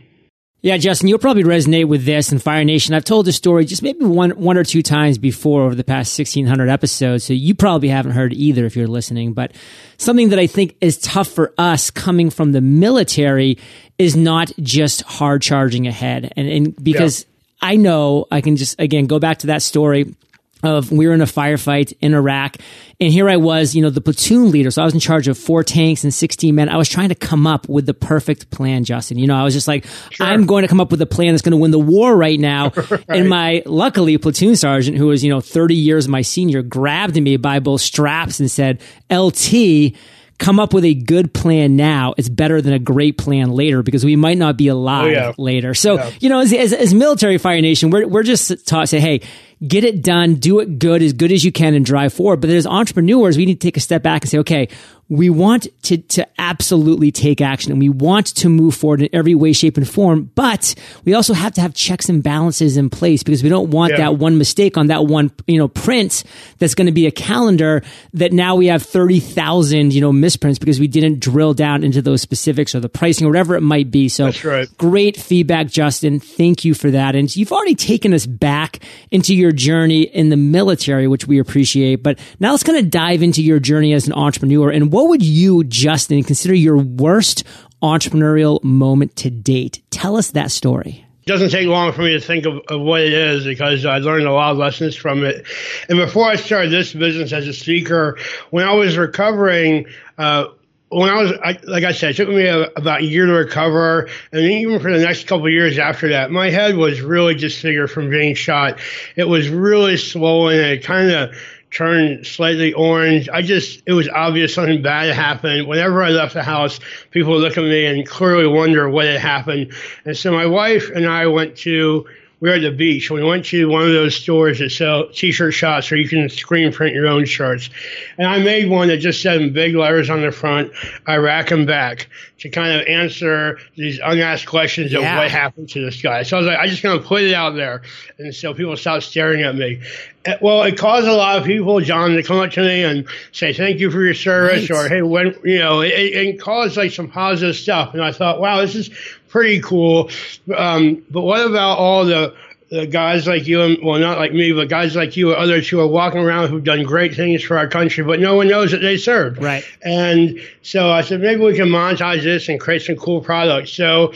Yeah, 0.62 0.78
Justin, 0.78 1.08
you'll 1.08 1.18
probably 1.18 1.42
resonate 1.42 1.88
with 1.88 2.06
this 2.06 2.32
and 2.32 2.42
Fire 2.42 2.64
Nation. 2.64 2.94
I've 2.94 3.04
told 3.04 3.26
the 3.26 3.32
story 3.32 3.66
just 3.66 3.82
maybe 3.82 4.02
one, 4.06 4.30
one 4.30 4.56
or 4.56 4.64
two 4.64 4.80
times 4.80 5.18
before 5.18 5.60
over 5.60 5.74
the 5.74 5.84
past 5.84 6.18
1600 6.18 6.70
episodes. 6.70 7.24
So 7.24 7.34
you 7.34 7.54
probably 7.54 7.88
haven't 7.88 8.12
heard 8.12 8.32
either 8.32 8.64
if 8.64 8.74
you're 8.74 8.86
listening, 8.86 9.34
but 9.34 9.52
something 9.98 10.30
that 10.30 10.38
I 10.38 10.46
think 10.46 10.74
is 10.80 10.96
tough 10.96 11.28
for 11.28 11.52
us 11.58 11.90
coming 11.90 12.30
from 12.30 12.52
the 12.52 12.62
military 12.62 13.58
is 13.98 14.16
not 14.16 14.52
just 14.58 15.02
hard 15.02 15.42
charging 15.42 15.86
ahead. 15.86 16.32
And, 16.34 16.48
and 16.48 16.82
because 16.82 17.26
I 17.64 17.76
know 17.76 18.26
I 18.30 18.40
can 18.40 18.56
just, 18.56 18.78
again, 18.78 19.06
go 19.06 19.18
back 19.18 19.38
to 19.38 19.48
that 19.48 19.62
story 19.62 20.14
of 20.62 20.90
we 20.90 21.06
were 21.06 21.12
in 21.12 21.20
a 21.20 21.26
firefight 21.26 21.92
in 22.00 22.14
Iraq 22.14 22.56
and 23.00 23.12
here 23.12 23.28
I 23.28 23.36
was, 23.36 23.74
you 23.74 23.82
know, 23.82 23.90
the 23.90 24.00
platoon 24.00 24.50
leader. 24.50 24.70
So 24.70 24.82
I 24.82 24.84
was 24.84 24.94
in 24.94 25.00
charge 25.00 25.28
of 25.28 25.36
four 25.36 25.64
tanks 25.64 26.04
and 26.04 26.14
16 26.14 26.54
men. 26.54 26.68
I 26.68 26.76
was 26.76 26.88
trying 26.88 27.08
to 27.08 27.14
come 27.14 27.46
up 27.46 27.68
with 27.68 27.86
the 27.86 27.94
perfect 27.94 28.50
plan, 28.50 28.84
Justin. 28.84 29.18
You 29.18 29.26
know, 29.26 29.36
I 29.36 29.42
was 29.42 29.52
just 29.52 29.68
like, 29.68 29.86
sure. 30.10 30.26
I'm 30.26 30.46
going 30.46 30.62
to 30.62 30.68
come 30.68 30.80
up 30.80 30.90
with 30.90 31.02
a 31.02 31.06
plan 31.06 31.32
that's 31.32 31.42
going 31.42 31.52
to 31.52 31.56
win 31.56 31.70
the 31.70 31.78
war 31.78 32.16
right 32.16 32.38
now. 32.38 32.72
right. 32.90 33.04
And 33.08 33.28
my, 33.28 33.62
luckily, 33.66 34.16
platoon 34.18 34.56
sergeant, 34.56 34.96
who 34.96 35.08
was, 35.08 35.24
you 35.24 35.30
know, 35.30 35.40
30 35.40 35.74
years 35.74 36.08
my 36.08 36.22
senior, 36.22 36.62
grabbed 36.62 37.20
me 37.20 37.36
by 37.36 37.58
both 37.58 37.80
straps 37.80 38.40
and 38.40 38.50
said, 38.50 38.80
LT, 39.10 39.94
come 40.38 40.58
up 40.58 40.74
with 40.74 40.84
a 40.84 40.94
good 40.94 41.32
plan 41.32 41.76
now. 41.76 42.14
It's 42.16 42.28
better 42.28 42.60
than 42.60 42.72
a 42.72 42.78
great 42.78 43.18
plan 43.18 43.50
later 43.50 43.82
because 43.82 44.04
we 44.04 44.16
might 44.16 44.38
not 44.38 44.56
be 44.56 44.70
oh, 44.70 44.74
alive 44.74 45.06
oh, 45.06 45.10
yeah. 45.10 45.32
later. 45.38 45.74
So, 45.74 45.94
yeah. 45.94 46.10
you 46.20 46.28
know, 46.28 46.40
as, 46.40 46.52
as, 46.52 46.72
as, 46.72 46.94
military 46.94 47.38
fire 47.38 47.60
nation, 47.60 47.90
we're, 47.90 48.06
we're 48.06 48.22
just 48.22 48.66
taught, 48.66 48.88
say, 48.88 49.00
hey, 49.00 49.20
get 49.68 49.84
it 49.84 50.02
done, 50.02 50.36
do 50.36 50.60
it 50.60 50.78
good, 50.78 51.02
as 51.02 51.12
good 51.12 51.32
as 51.32 51.44
you 51.44 51.52
can 51.52 51.74
and 51.74 51.84
drive 51.84 52.12
forward. 52.12 52.40
But 52.40 52.50
as 52.50 52.66
entrepreneurs, 52.66 53.36
we 53.36 53.46
need 53.46 53.60
to 53.60 53.66
take 53.66 53.76
a 53.76 53.80
step 53.80 54.02
back 54.02 54.22
and 54.22 54.30
say, 54.30 54.38
okay, 54.38 54.68
we 55.08 55.28
want 55.28 55.66
to, 55.82 55.98
to 55.98 56.26
absolutely 56.38 57.12
take 57.12 57.40
action 57.40 57.70
and 57.70 57.80
we 57.80 57.90
want 57.90 58.28
to 58.28 58.48
move 58.48 58.74
forward 58.74 59.02
in 59.02 59.08
every 59.12 59.34
way, 59.34 59.52
shape, 59.52 59.76
and 59.76 59.88
form. 59.88 60.30
But 60.34 60.74
we 61.04 61.12
also 61.12 61.34
have 61.34 61.52
to 61.54 61.60
have 61.60 61.74
checks 61.74 62.08
and 62.08 62.22
balances 62.22 62.76
in 62.76 62.88
place 62.88 63.22
because 63.22 63.42
we 63.42 63.50
don't 63.50 63.70
want 63.70 63.92
yeah. 63.92 63.98
that 63.98 64.16
one 64.16 64.38
mistake 64.38 64.78
on 64.78 64.86
that 64.86 65.04
one, 65.04 65.30
you 65.46 65.58
know, 65.58 65.68
print 65.68 66.24
that's 66.58 66.74
going 66.74 66.86
to 66.86 66.92
be 66.92 67.06
a 67.06 67.10
calendar 67.10 67.82
that 68.14 68.32
now 68.32 68.56
we 68.56 68.66
have 68.66 68.82
30,000, 68.82 69.92
you 69.92 70.00
know, 70.00 70.12
misprints 70.12 70.58
because 70.58 70.80
we 70.80 70.88
didn't 70.88 71.20
drill 71.20 71.52
down 71.52 71.84
into 71.84 72.00
those 72.00 72.22
specifics 72.22 72.74
or 72.74 72.80
the 72.80 72.88
pricing 72.88 73.26
or 73.26 73.30
whatever 73.30 73.56
it 73.56 73.62
might 73.62 73.90
be. 73.90 74.08
So 74.08 74.30
right. 74.42 74.68
great 74.78 75.18
feedback, 75.18 75.66
Justin. 75.66 76.18
Thank 76.18 76.64
you 76.64 76.72
for 76.72 76.90
that. 76.90 77.14
And 77.14 77.34
you've 77.34 77.52
already 77.52 77.74
taken 77.74 78.14
us 78.14 78.24
back 78.24 78.80
into 79.10 79.34
your 79.34 79.52
journey 79.54 80.02
in 80.02 80.28
the 80.28 80.36
military, 80.36 81.08
which 81.08 81.26
we 81.26 81.38
appreciate. 81.38 82.02
But 82.02 82.18
now 82.40 82.50
let's 82.50 82.62
kind 82.62 82.78
of 82.78 82.90
dive 82.90 83.22
into 83.22 83.42
your 83.42 83.60
journey 83.60 83.94
as 83.94 84.06
an 84.06 84.12
entrepreneur 84.12 84.70
and 84.70 84.92
what 84.92 85.08
would 85.08 85.22
you, 85.22 85.64
Justin, 85.64 86.22
consider 86.22 86.54
your 86.54 86.76
worst 86.76 87.44
entrepreneurial 87.82 88.62
moment 88.62 89.16
to 89.16 89.30
date? 89.30 89.82
Tell 89.90 90.16
us 90.16 90.32
that 90.32 90.50
story. 90.50 91.04
It 91.22 91.26
doesn't 91.26 91.50
take 91.50 91.66
long 91.66 91.92
for 91.92 92.02
me 92.02 92.12
to 92.12 92.20
think 92.20 92.44
of, 92.44 92.58
of, 92.68 92.80
what 92.82 93.00
it 93.00 93.12
is 93.12 93.44
because 93.44 93.86
I 93.86 93.98
learned 93.98 94.26
a 94.26 94.32
lot 94.32 94.52
of 94.52 94.58
lessons 94.58 94.94
from 94.94 95.24
it. 95.24 95.46
And 95.88 95.98
before 95.98 96.28
I 96.28 96.36
started 96.36 96.70
this 96.70 96.92
business 96.92 97.32
as 97.32 97.48
a 97.48 97.54
speaker, 97.54 98.18
when 98.50 98.66
I 98.66 98.74
was 98.74 98.98
recovering, 98.98 99.86
uh, 100.18 100.48
when 100.94 101.10
I 101.10 101.22
was, 101.22 101.32
I, 101.42 101.58
like 101.64 101.84
I 101.84 101.92
said, 101.92 102.10
it 102.10 102.16
took 102.16 102.28
me 102.28 102.46
a, 102.46 102.70
about 102.76 103.00
a 103.00 103.04
year 103.04 103.26
to 103.26 103.32
recover, 103.32 104.08
and 104.32 104.42
even 104.42 104.78
for 104.80 104.92
the 104.92 105.04
next 105.04 105.26
couple 105.26 105.46
of 105.46 105.52
years 105.52 105.78
after 105.78 106.08
that, 106.10 106.30
my 106.30 106.50
head 106.50 106.76
was 106.76 107.00
really 107.00 107.34
disfigured 107.34 107.90
from 107.90 108.10
being 108.10 108.34
shot. 108.34 108.78
It 109.16 109.28
was 109.28 109.48
really 109.48 109.96
swollen, 109.96 110.58
and 110.58 110.66
it 110.66 110.84
kind 110.84 111.10
of 111.10 111.34
turned 111.70 112.24
slightly 112.26 112.72
orange. 112.72 113.28
I 113.28 113.42
just, 113.42 113.82
it 113.86 113.92
was 113.92 114.08
obvious 114.08 114.54
something 114.54 114.82
bad 114.82 115.06
had 115.06 115.16
happened. 115.16 115.66
Whenever 115.66 116.02
I 116.02 116.10
left 116.10 116.34
the 116.34 116.42
house, 116.42 116.78
people 117.10 117.32
would 117.32 117.42
look 117.42 117.58
at 117.58 117.64
me 117.64 117.86
and 117.86 118.06
clearly 118.06 118.46
wonder 118.46 118.88
what 118.88 119.06
had 119.06 119.20
happened. 119.20 119.72
And 120.04 120.16
so 120.16 120.30
my 120.30 120.46
wife 120.46 120.90
and 120.94 121.06
I 121.06 121.26
went 121.26 121.56
to, 121.58 122.06
we 122.44 122.50
were 122.50 122.56
at 122.56 122.60
the 122.60 122.70
beach. 122.70 123.10
We 123.10 123.24
went 123.24 123.46
to 123.46 123.70
one 123.70 123.80
of 123.80 123.88
those 123.88 124.14
stores 124.14 124.58
that 124.58 124.68
sell 124.68 125.08
t-shirt 125.08 125.54
shops 125.54 125.90
where 125.90 125.98
you 125.98 126.06
can 126.06 126.28
screen 126.28 126.70
print 126.74 126.94
your 126.94 127.06
own 127.06 127.24
shirts. 127.24 127.70
And 128.18 128.26
I 128.28 128.38
made 128.38 128.68
one 128.68 128.88
that 128.88 128.98
just 128.98 129.22
said 129.22 129.40
in 129.40 129.54
big 129.54 129.74
letters 129.74 130.10
on 130.10 130.20
the 130.20 130.30
front, 130.30 130.70
Iraq 131.08 131.52
and 131.52 131.66
back 131.66 132.06
to 132.40 132.50
kind 132.50 132.78
of 132.78 132.86
answer 132.86 133.58
these 133.76 133.98
unasked 134.04 134.46
questions 134.46 134.92
yeah. 134.92 134.98
of 134.98 135.22
what 135.22 135.30
happened 135.30 135.70
to 135.70 135.82
this 135.82 136.02
guy. 136.02 136.22
So 136.22 136.36
I 136.36 136.40
was 136.40 136.46
like, 136.46 136.58
I 136.58 136.66
just 136.66 136.82
going 136.82 137.00
to 137.00 137.06
put 137.06 137.22
it 137.22 137.32
out 137.32 137.54
there. 137.54 137.80
And 138.18 138.34
so 138.34 138.52
people 138.52 138.76
stopped 138.76 139.04
staring 139.04 139.42
at 139.42 139.54
me. 139.54 139.80
Uh, 140.26 140.34
well, 140.42 140.64
it 140.64 140.76
caused 140.76 141.06
a 141.06 141.14
lot 141.14 141.38
of 141.38 141.44
people, 141.44 141.80
John, 141.80 142.10
to 142.10 142.22
come 142.22 142.40
up 142.40 142.50
to 142.50 142.60
me 142.60 142.84
and 142.84 143.08
say, 143.32 143.54
thank 143.54 143.80
you 143.80 143.90
for 143.90 144.04
your 144.04 144.12
service 144.12 144.68
right. 144.68 144.84
or, 144.84 144.88
hey, 144.90 145.00
when, 145.00 145.34
you 145.44 145.60
know, 145.60 145.80
it, 145.80 145.94
it 145.94 146.40
caused 146.40 146.76
like 146.76 146.92
some 146.92 147.10
positive 147.10 147.56
stuff. 147.56 147.94
And 147.94 148.04
I 148.04 148.12
thought, 148.12 148.38
wow, 148.38 148.60
this 148.60 148.74
is 148.74 148.90
pretty 149.34 149.60
cool. 149.60 150.08
Um, 150.56 151.04
but 151.10 151.22
what 151.22 151.44
about 151.44 151.76
all 151.76 152.04
the, 152.04 152.32
the 152.70 152.86
guys 152.86 153.26
like 153.26 153.48
you, 153.48 153.62
and 153.62 153.78
well, 153.82 153.98
not 153.98 154.16
like 154.16 154.32
me, 154.32 154.52
but 154.52 154.68
guys 154.68 154.94
like 154.94 155.16
you 155.16 155.32
or 155.32 155.36
others 155.36 155.68
who 155.68 155.80
are 155.80 155.88
walking 155.88 156.20
around 156.20 156.50
who've 156.50 156.62
done 156.62 156.84
great 156.84 157.16
things 157.16 157.42
for 157.42 157.58
our 157.58 157.66
country, 157.66 158.04
but 158.04 158.20
no 158.20 158.36
one 158.36 158.46
knows 158.46 158.70
that 158.70 158.78
they 158.80 158.96
served. 158.96 159.42
Right. 159.42 159.64
And 159.82 160.38
so 160.62 160.92
I 160.92 161.00
said, 161.00 161.20
maybe 161.20 161.42
we 161.42 161.56
can 161.56 161.68
monetize 161.68 162.22
this 162.22 162.48
and 162.48 162.60
create 162.60 162.82
some 162.82 162.94
cool 162.94 163.20
products. 163.20 163.72
So 163.72 164.12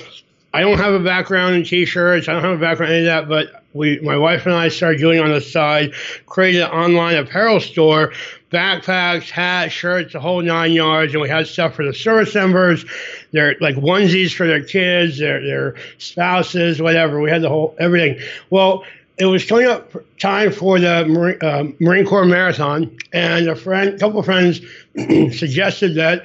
I 0.54 0.60
don't 0.60 0.78
have 0.78 0.94
a 0.94 1.00
background 1.00 1.56
in 1.56 1.64
t-shirts. 1.64 2.28
I 2.28 2.34
don't 2.34 2.42
have 2.44 2.56
a 2.56 2.60
background 2.60 2.92
in 2.92 3.04
that, 3.06 3.28
but 3.28 3.64
we, 3.72 3.98
my 3.98 4.16
wife 4.16 4.46
and 4.46 4.54
I 4.54 4.68
started 4.68 5.00
doing 5.00 5.18
on 5.18 5.30
the 5.30 5.40
side, 5.40 5.94
created 6.26 6.62
an 6.62 6.70
online 6.70 7.16
apparel 7.16 7.58
store, 7.58 8.12
backpacks, 8.50 9.30
hats, 9.30 9.72
shirts, 9.72 10.12
the 10.12 10.20
whole 10.20 10.42
nine 10.42 10.72
yards, 10.72 11.12
and 11.12 11.22
we 11.22 11.28
had 11.28 11.46
stuff 11.46 11.74
for 11.74 11.84
the 11.84 11.92
service 11.92 12.34
members, 12.34 12.84
their 13.32 13.56
like 13.60 13.76
onesies 13.76 14.34
for 14.34 14.46
their 14.46 14.62
kids, 14.62 15.18
their 15.18 15.42
their 15.42 15.74
spouses, 15.98 16.80
whatever. 16.80 17.20
We 17.20 17.30
had 17.30 17.42
the 17.42 17.48
whole 17.48 17.74
everything. 17.78 18.20
Well, 18.50 18.84
it 19.18 19.26
was 19.26 19.44
coming 19.44 19.66
up 19.66 19.92
time 20.18 20.52
for 20.52 20.78
the 20.78 21.04
Marine, 21.06 21.38
uh, 21.42 21.64
Marine 21.80 22.06
Corps 22.06 22.24
Marathon, 22.24 22.96
and 23.12 23.48
a 23.48 23.56
friend, 23.56 23.98
couple 23.98 24.20
of 24.20 24.24
friends 24.24 24.60
suggested 25.36 25.94
that 25.96 26.24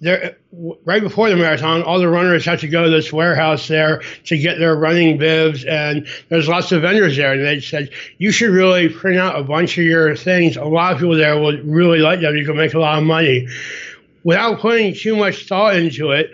there, 0.00 0.36
right 0.84 1.02
before 1.02 1.28
the 1.28 1.36
marathon, 1.36 1.82
all 1.82 1.98
the 1.98 2.08
runners 2.08 2.44
have 2.44 2.60
to 2.60 2.68
go 2.68 2.84
to 2.84 2.90
this 2.90 3.12
warehouse 3.12 3.68
there 3.68 4.02
to 4.24 4.38
get 4.38 4.58
their 4.58 4.76
running 4.76 5.18
bibs, 5.18 5.64
and 5.64 6.06
there's 6.28 6.48
lots 6.48 6.72
of 6.72 6.82
vendors 6.82 7.16
there. 7.16 7.32
And 7.32 7.44
they 7.44 7.60
said 7.60 7.90
you 8.18 8.30
should 8.30 8.50
really 8.50 8.88
print 8.88 9.18
out 9.18 9.38
a 9.38 9.42
bunch 9.42 9.78
of 9.78 9.84
your 9.84 10.16
things. 10.16 10.56
A 10.56 10.64
lot 10.64 10.92
of 10.92 10.98
people 10.98 11.16
there 11.16 11.38
would 11.38 11.66
really 11.66 11.98
like 11.98 12.20
them. 12.20 12.36
You 12.36 12.46
can 12.46 12.56
make 12.56 12.74
a 12.74 12.78
lot 12.78 12.98
of 12.98 13.04
money 13.04 13.48
without 14.22 14.60
putting 14.60 14.94
too 14.94 15.16
much 15.16 15.46
thought 15.46 15.76
into 15.76 16.10
it. 16.12 16.30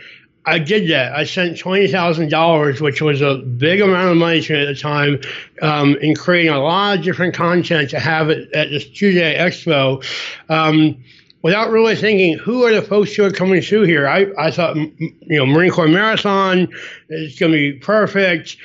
I 0.47 0.59
did 0.59 0.91
that. 0.91 1.13
I 1.13 1.25
sent 1.25 1.59
twenty 1.59 1.87
thousand 1.87 2.31
dollars, 2.31 2.81
which 2.81 3.03
was 3.03 3.21
a 3.21 3.37
big 3.37 3.81
amount 3.81 4.11
of 4.11 4.17
money 4.17 4.41
to 4.41 4.53
me 4.53 4.61
at 4.61 4.67
the 4.67 4.75
time, 4.75 5.21
um, 5.61 5.97
in 5.97 6.15
creating 6.15 6.53
a 6.53 6.59
lot 6.59 6.99
of 6.99 7.05
different 7.05 7.35
content 7.35 7.91
to 7.91 8.01
have 8.01 8.31
it 8.31 8.53
at 8.53 8.71
this 8.71 8.87
two 8.89 9.13
day 9.13 9.37
expo. 9.39 10.03
Um, 10.49 11.05
without 11.43 11.71
really 11.71 11.97
thinking 11.97 12.39
who 12.39 12.65
are 12.65 12.75
the 12.75 12.83
folks 12.83 13.15
who 13.15 13.25
are 13.25 13.31
coming 13.31 13.63
through 13.63 13.85
here. 13.85 14.07
I, 14.07 14.27
I 14.39 14.51
thought, 14.51 14.77
you 14.77 15.15
know, 15.29 15.47
Marine 15.47 15.71
Corps 15.71 15.89
Marathon 15.89 16.69
is 17.09 17.39
going 17.39 17.53
to 17.53 17.59
be 17.59 17.73
perfect. 17.73 18.57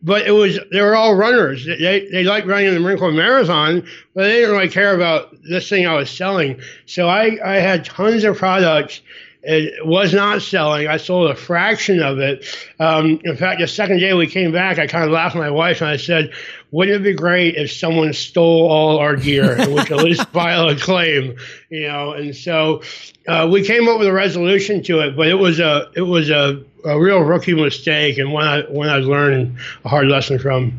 But 0.00 0.28
it 0.28 0.30
was, 0.30 0.60
they 0.70 0.80
were 0.80 0.94
all 0.94 1.16
runners. 1.16 1.66
They, 1.66 2.08
they 2.12 2.22
like 2.22 2.46
running 2.46 2.72
the 2.72 2.78
Marine 2.78 2.98
Corps 2.98 3.10
Marathon, 3.10 3.84
but 4.14 4.22
they 4.22 4.34
didn't 4.34 4.52
really 4.52 4.68
care 4.68 4.94
about 4.94 5.34
this 5.42 5.68
thing 5.68 5.86
I 5.88 5.94
was 5.94 6.08
selling. 6.08 6.60
So 6.86 7.08
I, 7.08 7.38
I 7.44 7.56
had 7.56 7.84
tons 7.84 8.22
of 8.22 8.36
products 8.36 9.00
it 9.42 9.84
was 9.84 10.14
not 10.14 10.40
selling. 10.42 10.86
I 10.86 10.96
sold 10.96 11.30
a 11.30 11.34
fraction 11.34 12.00
of 12.00 12.18
it. 12.18 12.44
Um, 12.78 13.20
in 13.24 13.36
fact, 13.36 13.60
the 13.60 13.66
second 13.66 13.98
day 13.98 14.14
we 14.14 14.26
came 14.26 14.52
back, 14.52 14.78
I 14.78 14.86
kind 14.86 15.04
of 15.04 15.10
laughed 15.10 15.34
at 15.34 15.40
my 15.40 15.50
wife 15.50 15.80
and 15.80 15.90
I 15.90 15.96
said, 15.96 16.32
wouldn't 16.72 16.96
it 16.96 17.04
be 17.04 17.12
great 17.12 17.54
if 17.54 17.70
someone 17.70 18.12
stole 18.14 18.68
all 18.68 18.98
our 18.98 19.14
gear 19.14 19.60
and 19.60 19.74
we 19.74 19.84
could 19.84 19.98
at 19.98 20.04
least 20.04 20.26
file 20.32 20.68
a 20.68 20.76
claim, 20.76 21.36
you 21.68 21.86
know? 21.86 22.12
And 22.12 22.34
so 22.34 22.82
uh, 23.28 23.48
we 23.50 23.62
came 23.62 23.88
up 23.88 23.98
with 23.98 24.08
a 24.08 24.12
resolution 24.12 24.82
to 24.84 25.00
it, 25.00 25.14
but 25.14 25.28
it 25.28 25.34
was 25.34 25.60
a 25.60 25.90
it 25.94 26.02
was 26.02 26.30
a, 26.30 26.64
a 26.84 26.98
real 26.98 27.20
rookie 27.20 27.54
mistake 27.54 28.18
and 28.18 28.32
one 28.32 28.46
I 28.46 28.62
one 28.62 28.88
I 28.88 28.96
learned 28.96 29.56
a 29.84 29.88
hard 29.88 30.08
lesson 30.08 30.38
from. 30.38 30.72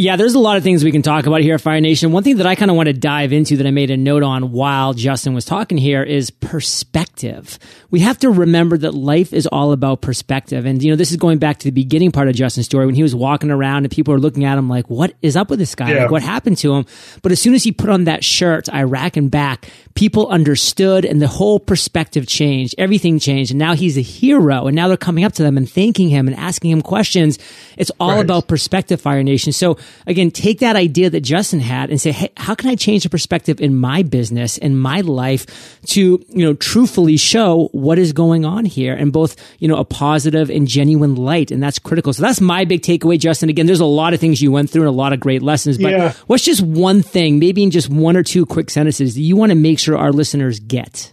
Yeah, 0.00 0.14
there's 0.14 0.36
a 0.36 0.38
lot 0.38 0.56
of 0.56 0.62
things 0.62 0.84
we 0.84 0.92
can 0.92 1.02
talk 1.02 1.26
about 1.26 1.40
here 1.40 1.56
at 1.56 1.60
Fire 1.60 1.80
Nation. 1.80 2.12
One 2.12 2.22
thing 2.22 2.36
that 2.36 2.46
I 2.46 2.54
kind 2.54 2.70
of 2.70 2.76
want 2.76 2.86
to 2.86 2.92
dive 2.92 3.32
into 3.32 3.56
that 3.56 3.66
I 3.66 3.72
made 3.72 3.90
a 3.90 3.96
note 3.96 4.22
on 4.22 4.52
while 4.52 4.94
Justin 4.94 5.34
was 5.34 5.44
talking 5.44 5.76
here 5.76 6.04
is 6.04 6.30
perspective. 6.30 7.58
We 7.90 7.98
have 7.98 8.16
to 8.18 8.30
remember 8.30 8.78
that 8.78 8.94
life 8.94 9.32
is 9.32 9.48
all 9.48 9.72
about 9.72 10.00
perspective. 10.00 10.66
And, 10.66 10.80
you 10.80 10.90
know, 10.90 10.96
this 10.96 11.10
is 11.10 11.16
going 11.16 11.38
back 11.38 11.58
to 11.58 11.64
the 11.64 11.72
beginning 11.72 12.12
part 12.12 12.28
of 12.28 12.36
Justin's 12.36 12.66
story 12.66 12.86
when 12.86 12.94
he 12.94 13.02
was 13.02 13.12
walking 13.12 13.50
around 13.50 13.86
and 13.86 13.90
people 13.90 14.14
were 14.14 14.20
looking 14.20 14.44
at 14.44 14.56
him 14.56 14.68
like, 14.68 14.88
what 14.88 15.14
is 15.20 15.36
up 15.36 15.50
with 15.50 15.58
this 15.58 15.74
guy? 15.74 15.90
Yeah. 15.90 16.02
Like, 16.02 16.12
what 16.12 16.22
happened 16.22 16.58
to 16.58 16.76
him? 16.76 16.86
But 17.22 17.32
as 17.32 17.40
soon 17.40 17.54
as 17.54 17.64
he 17.64 17.72
put 17.72 17.90
on 17.90 18.04
that 18.04 18.22
shirt, 18.22 18.72
Iraq 18.72 19.16
and 19.16 19.32
back, 19.32 19.68
people 19.94 20.28
understood 20.28 21.04
and 21.06 21.20
the 21.20 21.26
whole 21.26 21.58
perspective 21.58 22.28
changed. 22.28 22.76
Everything 22.78 23.18
changed. 23.18 23.50
And 23.50 23.58
now 23.58 23.74
he's 23.74 23.98
a 23.98 24.02
hero. 24.02 24.68
And 24.68 24.76
now 24.76 24.86
they're 24.86 24.96
coming 24.96 25.24
up 25.24 25.32
to 25.32 25.42
them 25.42 25.56
and 25.56 25.68
thanking 25.68 26.08
him 26.08 26.28
and 26.28 26.36
asking 26.36 26.70
him 26.70 26.82
questions. 26.82 27.36
It's 27.76 27.90
all 27.98 28.10
right. 28.10 28.20
about 28.20 28.46
perspective, 28.46 29.00
Fire 29.00 29.24
Nation. 29.24 29.52
So 29.52 29.76
again, 30.06 30.30
take 30.30 30.60
that 30.60 30.76
idea 30.76 31.10
that 31.10 31.20
Justin 31.20 31.60
had 31.60 31.90
and 31.90 32.00
say, 32.00 32.12
Hey, 32.12 32.30
how 32.36 32.54
can 32.54 32.68
I 32.70 32.74
change 32.74 33.02
the 33.02 33.10
perspective 33.10 33.60
in 33.60 33.76
my 33.76 34.02
business, 34.02 34.58
in 34.58 34.76
my 34.76 35.00
life 35.00 35.80
to, 35.88 36.24
you 36.28 36.44
know, 36.44 36.54
truthfully 36.54 37.16
show 37.16 37.68
what 37.72 37.98
is 37.98 38.12
going 38.12 38.44
on 38.44 38.64
here 38.64 38.94
in 38.94 39.10
both, 39.10 39.36
you 39.58 39.68
know, 39.68 39.76
a 39.76 39.84
positive 39.84 40.50
and 40.50 40.66
genuine 40.66 41.14
light. 41.14 41.50
And 41.50 41.62
that's 41.62 41.78
critical. 41.78 42.12
So 42.12 42.22
that's 42.22 42.40
my 42.40 42.64
big 42.64 42.82
takeaway, 42.82 43.18
Justin. 43.18 43.48
Again, 43.48 43.66
there's 43.66 43.80
a 43.80 43.84
lot 43.84 44.14
of 44.14 44.20
things 44.20 44.40
you 44.40 44.52
went 44.52 44.70
through 44.70 44.82
and 44.82 44.88
a 44.88 44.92
lot 44.92 45.12
of 45.12 45.20
great 45.20 45.42
lessons, 45.42 45.78
but 45.78 45.92
yeah. 45.92 46.12
what's 46.26 46.44
just 46.44 46.62
one 46.62 47.02
thing, 47.02 47.38
maybe 47.38 47.62
in 47.62 47.70
just 47.70 47.88
one 47.88 48.16
or 48.16 48.22
two 48.22 48.46
quick 48.46 48.70
sentences 48.70 49.14
that 49.14 49.20
you 49.20 49.36
want 49.36 49.50
to 49.50 49.56
make 49.56 49.78
sure 49.78 49.96
our 49.96 50.12
listeners 50.12 50.60
get? 50.60 51.12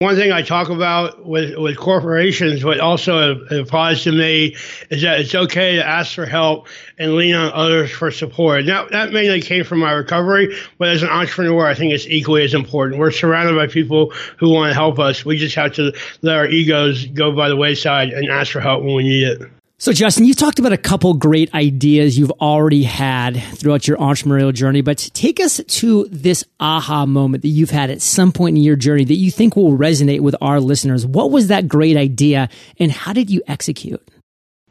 One 0.00 0.14
thing 0.14 0.30
I 0.30 0.42
talk 0.42 0.68
about 0.68 1.24
with, 1.24 1.56
with 1.56 1.78
corporations, 1.78 2.62
what 2.62 2.80
also 2.80 3.40
applies 3.46 4.02
to 4.02 4.12
me, 4.12 4.54
is 4.90 5.00
that 5.00 5.20
it's 5.20 5.34
okay 5.34 5.76
to 5.76 5.86
ask 5.86 6.14
for 6.14 6.26
help 6.26 6.68
and 6.98 7.14
lean 7.14 7.34
on 7.34 7.50
others 7.54 7.90
for 7.90 8.10
support. 8.10 8.66
That, 8.66 8.90
that 8.90 9.14
mainly 9.14 9.40
came 9.40 9.64
from 9.64 9.78
my 9.78 9.92
recovery, 9.92 10.54
but 10.76 10.88
as 10.88 11.02
an 11.02 11.08
entrepreneur, 11.08 11.64
I 11.64 11.72
think 11.72 11.94
it's 11.94 12.06
equally 12.08 12.44
as 12.44 12.52
important. 12.52 13.00
We're 13.00 13.10
surrounded 13.10 13.56
by 13.56 13.68
people 13.68 14.10
who 14.38 14.50
want 14.50 14.68
to 14.68 14.74
help 14.74 14.98
us. 14.98 15.24
We 15.24 15.38
just 15.38 15.54
have 15.54 15.72
to 15.76 15.94
let 16.20 16.36
our 16.36 16.46
egos 16.46 17.06
go 17.06 17.32
by 17.32 17.48
the 17.48 17.56
wayside 17.56 18.10
and 18.10 18.28
ask 18.28 18.52
for 18.52 18.60
help 18.60 18.82
when 18.84 18.96
we 18.96 19.02
need 19.02 19.22
it. 19.26 19.50
So, 19.78 19.92
Justin, 19.92 20.24
you 20.24 20.32
talked 20.32 20.58
about 20.58 20.72
a 20.72 20.78
couple 20.78 21.12
great 21.12 21.52
ideas 21.52 22.16
you've 22.16 22.32
already 22.40 22.82
had 22.82 23.36
throughout 23.36 23.86
your 23.86 23.98
entrepreneurial 23.98 24.54
journey, 24.54 24.80
but 24.80 24.96
take 25.12 25.38
us 25.38 25.60
to 25.66 26.08
this 26.10 26.46
aha 26.58 27.04
moment 27.04 27.42
that 27.42 27.48
you've 27.48 27.68
had 27.68 27.90
at 27.90 28.00
some 28.00 28.32
point 28.32 28.56
in 28.56 28.62
your 28.62 28.76
journey 28.76 29.04
that 29.04 29.16
you 29.16 29.30
think 29.30 29.54
will 29.54 29.76
resonate 29.76 30.20
with 30.20 30.34
our 30.40 30.60
listeners. 30.60 31.04
What 31.04 31.30
was 31.30 31.48
that 31.48 31.68
great 31.68 31.98
idea 31.98 32.48
and 32.80 32.90
how 32.90 33.12
did 33.12 33.28
you 33.28 33.42
execute? 33.46 34.00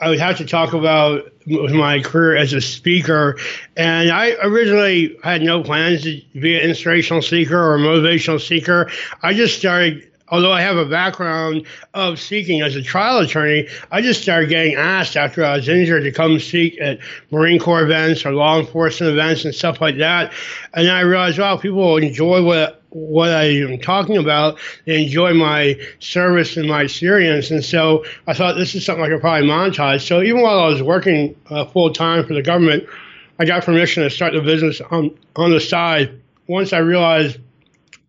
I 0.01 0.09
would 0.09 0.19
have 0.19 0.37
to 0.39 0.45
talk 0.45 0.73
about 0.73 1.31
my 1.45 2.01
career 2.01 2.35
as 2.35 2.53
a 2.53 2.59
speaker. 2.59 3.37
And 3.77 4.09
I 4.09 4.31
originally 4.41 5.17
had 5.23 5.43
no 5.43 5.61
plans 5.61 6.01
to 6.01 6.19
be 6.33 6.57
an 6.57 6.67
inspirational 6.67 7.21
speaker 7.21 7.55
or 7.55 7.77
motivational 7.77 8.41
speaker. 8.41 8.89
I 9.21 9.35
just 9.35 9.59
started 9.59 10.11
although 10.29 10.51
I 10.51 10.61
have 10.61 10.77
a 10.77 10.85
background 10.85 11.65
of 11.93 12.19
seeking 12.19 12.61
as 12.61 12.75
a 12.75 12.81
trial 12.81 13.19
attorney, 13.19 13.67
I 13.91 14.01
just 14.01 14.21
started 14.21 14.49
getting 14.49 14.75
asked 14.75 15.15
after 15.15 15.45
I 15.45 15.57
was 15.57 15.69
injured 15.69 16.03
to 16.03 16.11
come 16.11 16.39
speak 16.39 16.79
at 16.81 16.99
Marine 17.31 17.59
Corps 17.59 17.83
events 17.83 18.25
or 18.25 18.31
law 18.31 18.59
enforcement 18.59 19.13
events 19.13 19.45
and 19.45 19.53
stuff 19.53 19.81
like 19.81 19.97
that. 19.97 20.33
And 20.73 20.89
I 20.89 21.01
realized, 21.01 21.39
wow, 21.39 21.57
people 21.57 21.97
enjoy 21.97 22.43
what 22.43 22.81
what 22.95 23.29
I 23.29 23.43
am 23.43 23.77
talking 23.77 24.15
about. 24.15 24.57
They 24.85 25.03
enjoy 25.03 25.33
my 25.33 25.77
service 25.99 26.55
and 26.55 26.65
my 26.65 26.83
experience. 26.83 27.51
And 27.51 27.63
so 27.63 28.05
I 28.25 28.33
thought 28.33 28.55
this 28.55 28.73
is 28.73 28.85
something 28.85 29.03
I 29.03 29.09
could 29.09 29.19
probably 29.19 29.47
monetize. 29.47 30.07
So 30.07 30.21
even 30.21 30.41
while 30.41 30.59
I 30.59 30.67
was 30.69 30.81
working 30.81 31.35
uh, 31.49 31.65
full 31.65 31.91
time 31.91 32.25
for 32.25 32.33
the 32.33 32.41
government, 32.41 32.85
I 33.37 33.43
got 33.43 33.65
permission 33.65 34.03
to 34.03 34.09
start 34.09 34.31
the 34.31 34.39
business 34.39 34.79
on, 34.91 35.13
on 35.35 35.51
the 35.51 35.59
side. 35.59 36.21
Once 36.47 36.71
I 36.71 36.77
realized 36.77 37.37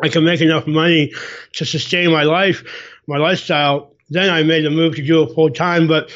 I 0.01 0.09
can 0.09 0.25
make 0.25 0.41
enough 0.41 0.67
money 0.67 1.13
to 1.55 1.65
sustain 1.65 2.11
my 2.11 2.25
life, 2.25 2.63
my 3.07 3.17
lifestyle. 3.17 3.93
Then 4.11 4.31
I 4.31 4.43
made 4.43 4.65
the 4.65 4.71
move 4.71 4.97
to 4.97 5.03
do 5.03 5.23
it 5.23 5.35
full 5.35 5.51
time. 5.51 5.89
But 5.89 6.11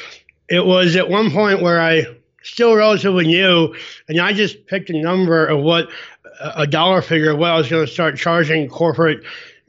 it 0.49 0.65
was 0.65 0.95
at 0.95 1.09
one 1.09 1.31
point 1.31 1.61
where 1.61 1.81
I 1.81 2.05
still 2.43 2.75
relatively 2.75 3.25
new, 3.25 3.75
and 4.07 4.19
I 4.19 4.33
just 4.33 4.65
picked 4.67 4.89
a 4.89 5.01
number 5.01 5.45
of 5.45 5.61
what 5.61 5.89
a 6.39 6.65
dollar 6.65 7.01
figure 7.01 7.35
what 7.35 7.51
I 7.51 7.57
was 7.57 7.69
going 7.69 7.85
to 7.85 7.91
start 7.91 8.17
charging 8.17 8.67
corporate 8.67 9.23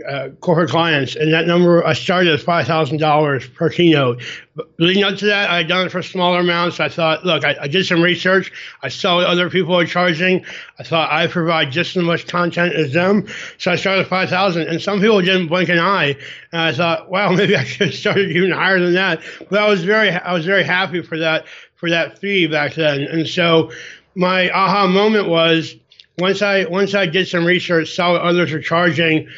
uh, 0.08 0.28
corporate 0.40 0.70
clients, 0.70 1.16
and 1.16 1.32
that 1.32 1.46
number 1.46 1.84
I 1.86 1.92
started 1.92 2.32
at 2.32 2.40
five 2.40 2.66
thousand 2.66 2.98
dollars 2.98 3.48
per 3.48 3.68
keynote. 3.68 4.22
But 4.54 4.68
leading 4.78 5.02
up 5.02 5.16
to 5.18 5.26
that, 5.26 5.50
I 5.50 5.58
had 5.58 5.68
done 5.68 5.86
it 5.86 5.90
for 5.90 6.02
smaller 6.02 6.40
amounts. 6.40 6.80
I 6.80 6.88
thought, 6.88 7.24
look, 7.24 7.44
I, 7.44 7.56
I, 7.62 7.68
did 7.68 7.86
some 7.86 8.02
research. 8.02 8.52
I 8.82 8.88
saw 8.88 9.16
what 9.16 9.26
other 9.26 9.48
people 9.48 9.78
are 9.78 9.86
charging. 9.86 10.44
I 10.78 10.82
thought 10.82 11.10
I 11.10 11.26
provide 11.26 11.72
just 11.72 11.96
as 11.96 12.02
much 12.02 12.26
content 12.26 12.74
as 12.74 12.92
them, 12.92 13.26
so 13.58 13.72
I 13.72 13.76
started 13.76 14.02
at 14.02 14.08
five 14.08 14.28
thousand. 14.28 14.68
And 14.68 14.80
some 14.80 15.00
people 15.00 15.20
didn't 15.20 15.48
blink 15.48 15.68
an 15.68 15.78
eye. 15.78 16.16
And 16.52 16.60
I 16.60 16.72
thought, 16.72 17.10
well, 17.10 17.32
maybe 17.36 17.56
I 17.56 17.64
should 17.64 17.88
have 17.88 17.96
started 17.96 18.30
even 18.30 18.50
higher 18.50 18.80
than 18.80 18.94
that. 18.94 19.22
But 19.50 19.60
I 19.60 19.68
was 19.68 19.84
very, 19.84 20.10
I 20.10 20.32
was 20.32 20.44
very 20.44 20.64
happy 20.64 21.02
for 21.02 21.18
that 21.18 21.46
for 21.76 21.90
that 21.90 22.18
fee 22.18 22.46
back 22.46 22.74
then. 22.74 23.02
And 23.02 23.26
so 23.26 23.72
my 24.14 24.50
aha 24.50 24.86
moment 24.86 25.28
was 25.28 25.74
once 26.18 26.42
I 26.42 26.64
once 26.66 26.94
I 26.94 27.06
did 27.06 27.26
some 27.28 27.44
research, 27.44 27.94
saw 27.94 28.12
what 28.12 28.22
others 28.22 28.52
were 28.52 28.60
charging, 28.60 29.28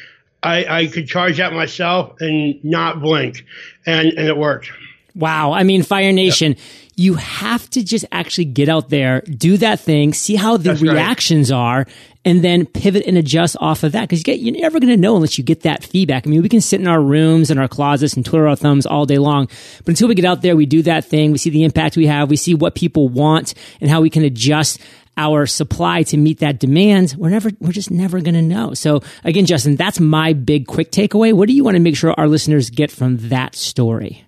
I, 0.45 0.81
I 0.81 0.87
could 0.87 1.09
charge 1.09 1.39
that 1.39 1.53
myself 1.53 2.21
and 2.21 2.63
not 2.65 3.01
blink, 3.01 3.45
and 3.87 4.09
and 4.09 4.29
it 4.29 4.37
worked. 4.37 4.71
Wow. 5.15 5.53
I 5.53 5.63
mean, 5.63 5.83
Fire 5.83 6.13
Nation, 6.13 6.53
yep. 6.53 6.61
you 6.97 7.15
have 7.15 7.71
to 7.71 7.85
just 7.85 8.05
actually 8.11 8.47
get 8.47 8.69
out 8.69 8.89
there, 8.89 9.21
do 9.21 9.57
that 9.59 9.79
thing, 9.79 10.13
see 10.13 10.35
how 10.35 10.57
the 10.57 10.71
That's 10.71 10.83
reactions 10.83 11.53
right. 11.53 11.59
are, 11.59 11.87
and 12.25 12.43
then 12.43 12.67
pivot 12.67 13.07
and 13.07 13.17
adjust 13.17 13.57
off 13.61 13.85
of 13.85 13.93
that. 13.93 14.09
Cause 14.09 14.27
you 14.27 14.53
are 14.53 14.61
never 14.61 14.81
going 14.81 14.91
to 14.91 14.97
know 14.97 15.15
unless 15.15 15.39
you 15.39 15.45
get 15.45 15.61
that 15.63 15.85
feedback. 15.85 16.27
I 16.27 16.31
mean, 16.31 16.43
we 16.43 16.49
can 16.49 16.61
sit 16.61 16.81
in 16.81 16.89
our 16.89 17.01
rooms 17.01 17.51
and 17.51 17.61
our 17.61 17.69
closets 17.69 18.15
and 18.15 18.25
twiddle 18.25 18.49
our 18.49 18.57
thumbs 18.57 18.87
all 18.87 19.07
day 19.07 19.19
long. 19.19 19.47
But 19.79 19.89
until 19.89 20.09
we 20.09 20.17
get 20.17 20.25
out 20.25 20.43
there, 20.43 20.57
we 20.57 20.67
do 20.67 20.83
that 20.83 21.05
thing. 21.05 21.31
We 21.31 21.39
see 21.39 21.51
the 21.51 21.63
impact 21.63 21.97
we 21.97 22.07
have. 22.07 22.29
We 22.29 22.37
see 22.37 22.55
what 22.55 22.75
people 22.75 23.09
want 23.09 23.55
and 23.81 23.89
how 23.89 24.01
we 24.01 24.11
can 24.11 24.25
adjust 24.25 24.81
our 25.17 25.47
supply 25.47 26.03
to 26.05 26.17
meet 26.17 26.41
that 26.41 26.59
demand, 26.59 27.15
we're 27.19 27.31
never, 27.31 27.51
we're 27.61 27.73
just 27.73 27.91
never 27.91 28.21
going 28.21 28.35
to 28.35 28.43
know. 28.43 28.75
So 28.75 29.01
again, 29.25 29.47
Justin, 29.47 29.77
that's 29.77 30.01
my 30.01 30.33
big 30.33 30.67
quick 30.67 30.91
takeaway. 30.91 31.33
What 31.33 31.49
do 31.49 31.55
you 31.55 31.65
want 31.65 31.77
to 31.77 31.81
make 31.81 31.97
sure 31.97 32.15
our 32.17 32.29
listeners 32.29 32.71
get 32.71 32.91
from 32.91 33.29
that 33.29 33.55
story? 33.55 34.25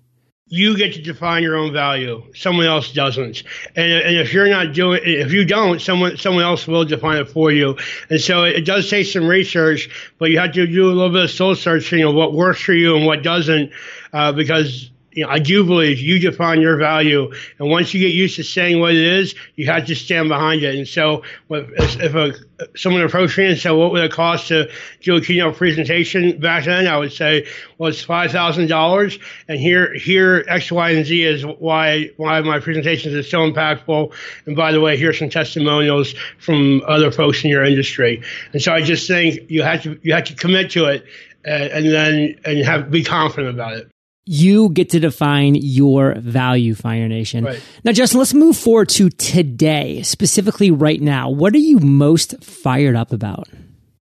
you 0.48 0.76
get 0.76 0.94
to 0.94 1.02
define 1.02 1.42
your 1.42 1.56
own 1.56 1.72
value. 1.72 2.22
Someone 2.34 2.66
else 2.66 2.92
doesn't. 2.92 3.42
And, 3.74 3.92
and 3.92 4.16
if 4.16 4.32
you're 4.32 4.48
not 4.48 4.74
doing, 4.74 5.00
if 5.02 5.32
you 5.32 5.44
don't, 5.44 5.80
someone 5.80 6.16
someone 6.18 6.44
else 6.44 6.68
will 6.68 6.84
define 6.84 7.18
it 7.18 7.28
for 7.28 7.50
you. 7.50 7.76
And 8.10 8.20
so 8.20 8.44
it, 8.44 8.64
does 8.64 8.88
take 8.88 9.06
some 9.06 9.26
research, 9.26 9.88
but 10.18 10.30
you 10.30 10.38
have 10.38 10.52
to 10.52 10.66
do 10.66 10.86
a 10.86 10.92
little 10.92 11.10
bit 11.10 11.24
of 11.24 11.30
soul 11.30 11.54
searching 11.56 12.04
of 12.04 12.14
what 12.14 12.32
works 12.32 12.60
for 12.60 12.72
you 12.72 12.96
and 12.96 13.06
what 13.06 13.24
doesn't, 13.24 13.72
uh, 14.12 14.32
because 14.32 14.90
you 15.16 15.24
know, 15.24 15.30
I 15.30 15.38
do 15.38 15.64
believe 15.64 15.98
you 15.98 16.18
define 16.18 16.60
your 16.60 16.76
value, 16.76 17.32
and 17.58 17.70
once 17.70 17.94
you 17.94 18.00
get 18.00 18.14
used 18.14 18.36
to 18.36 18.44
saying 18.44 18.80
what 18.80 18.92
it 18.92 19.02
is, 19.02 19.34
you 19.56 19.64
have 19.64 19.86
to 19.86 19.94
stand 19.94 20.28
behind 20.28 20.62
it. 20.62 20.74
And 20.74 20.86
so, 20.86 21.22
if, 21.48 22.14
a, 22.14 22.34
someone 22.76 23.02
approached 23.02 23.38
me 23.38 23.46
and 23.46 23.58
said, 23.58 23.70
"What 23.70 23.92
would 23.92 24.04
it 24.04 24.12
cost 24.12 24.48
to 24.48 24.70
do 25.00 25.16
a 25.16 25.20
keynote 25.22 25.56
presentation?" 25.56 26.38
back 26.38 26.66
then, 26.66 26.86
I 26.86 26.98
would 26.98 27.14
say, 27.14 27.46
"Well, 27.78 27.88
it's 27.88 28.02
five 28.02 28.30
thousand 28.30 28.66
dollars, 28.66 29.18
and 29.48 29.58
here, 29.58 29.94
here, 29.94 30.44
X, 30.48 30.70
Y, 30.70 30.90
and 30.90 31.06
Z 31.06 31.22
is 31.22 31.46
why 31.46 32.10
why 32.18 32.42
my 32.42 32.60
presentations 32.60 33.14
are 33.14 33.22
so 33.22 33.50
impactful. 33.50 34.12
And 34.44 34.54
by 34.54 34.70
the 34.70 34.80
way, 34.82 34.98
here's 34.98 35.18
some 35.18 35.30
testimonials 35.30 36.14
from 36.38 36.82
other 36.86 37.10
folks 37.10 37.42
in 37.42 37.48
your 37.48 37.64
industry." 37.64 38.22
And 38.52 38.60
so, 38.60 38.70
I 38.70 38.82
just 38.82 39.08
think 39.08 39.50
you 39.50 39.62
have 39.62 39.82
to 39.84 39.98
you 40.02 40.12
have 40.12 40.24
to 40.24 40.34
commit 40.34 40.72
to 40.72 40.84
it, 40.84 41.06
uh, 41.46 41.50
and 41.50 41.86
then 41.86 42.38
and 42.44 42.58
have 42.66 42.90
be 42.90 43.02
confident 43.02 43.54
about 43.54 43.78
it 43.78 43.90
you 44.26 44.70
get 44.70 44.90
to 44.90 45.00
define 45.00 45.54
your 45.54 46.16
value, 46.16 46.74
Fire 46.74 47.08
Nation. 47.08 47.44
Right. 47.44 47.62
Now, 47.84 47.92
Justin, 47.92 48.18
let's 48.18 48.34
move 48.34 48.56
forward 48.56 48.88
to 48.90 49.08
today, 49.08 50.02
specifically 50.02 50.72
right 50.72 51.00
now. 51.00 51.30
What 51.30 51.54
are 51.54 51.58
you 51.58 51.78
most 51.78 52.42
fired 52.42 52.96
up 52.96 53.12
about? 53.12 53.48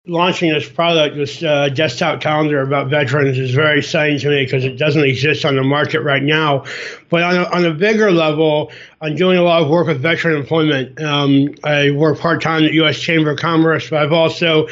Launching 0.08 0.52
this 0.52 0.68
product, 0.68 1.16
this 1.16 1.42
uh, 1.42 1.70
desktop 1.70 2.22
calendar 2.22 2.62
about 2.62 2.90
veterans, 2.90 3.38
is 3.38 3.52
very 3.52 3.80
exciting 3.80 4.20
to 4.20 4.30
me 4.30 4.46
because 4.46 4.64
it 4.64 4.78
doesn't 4.78 5.04
exist 5.04 5.44
on 5.44 5.56
the 5.56 5.64
market 5.64 6.02
right 6.02 6.24
now. 6.24 6.66
But 7.10 7.24
on 7.24 7.36
a, 7.36 7.44
on 7.56 7.66
a 7.66 7.74
bigger 7.74 8.12
level, 8.12 8.72
I'm 9.00 9.16
doing 9.16 9.38
a 9.38 9.44
lot 9.44 9.64
of 9.64 9.70
work 9.70 9.88
with 9.88 10.02
veteran 10.02 10.38
employment. 10.38 11.02
Um, 11.02 11.56
I 11.64 11.92
work 11.92 12.20
part 12.20 12.42
time 12.42 12.64
at 12.64 12.70
the 12.70 12.76
U.S. 12.76 13.00
Chamber 13.00 13.32
of 13.32 13.40
Commerce, 13.40 13.90
but 13.90 14.04
I've 14.04 14.12
also 14.12 14.68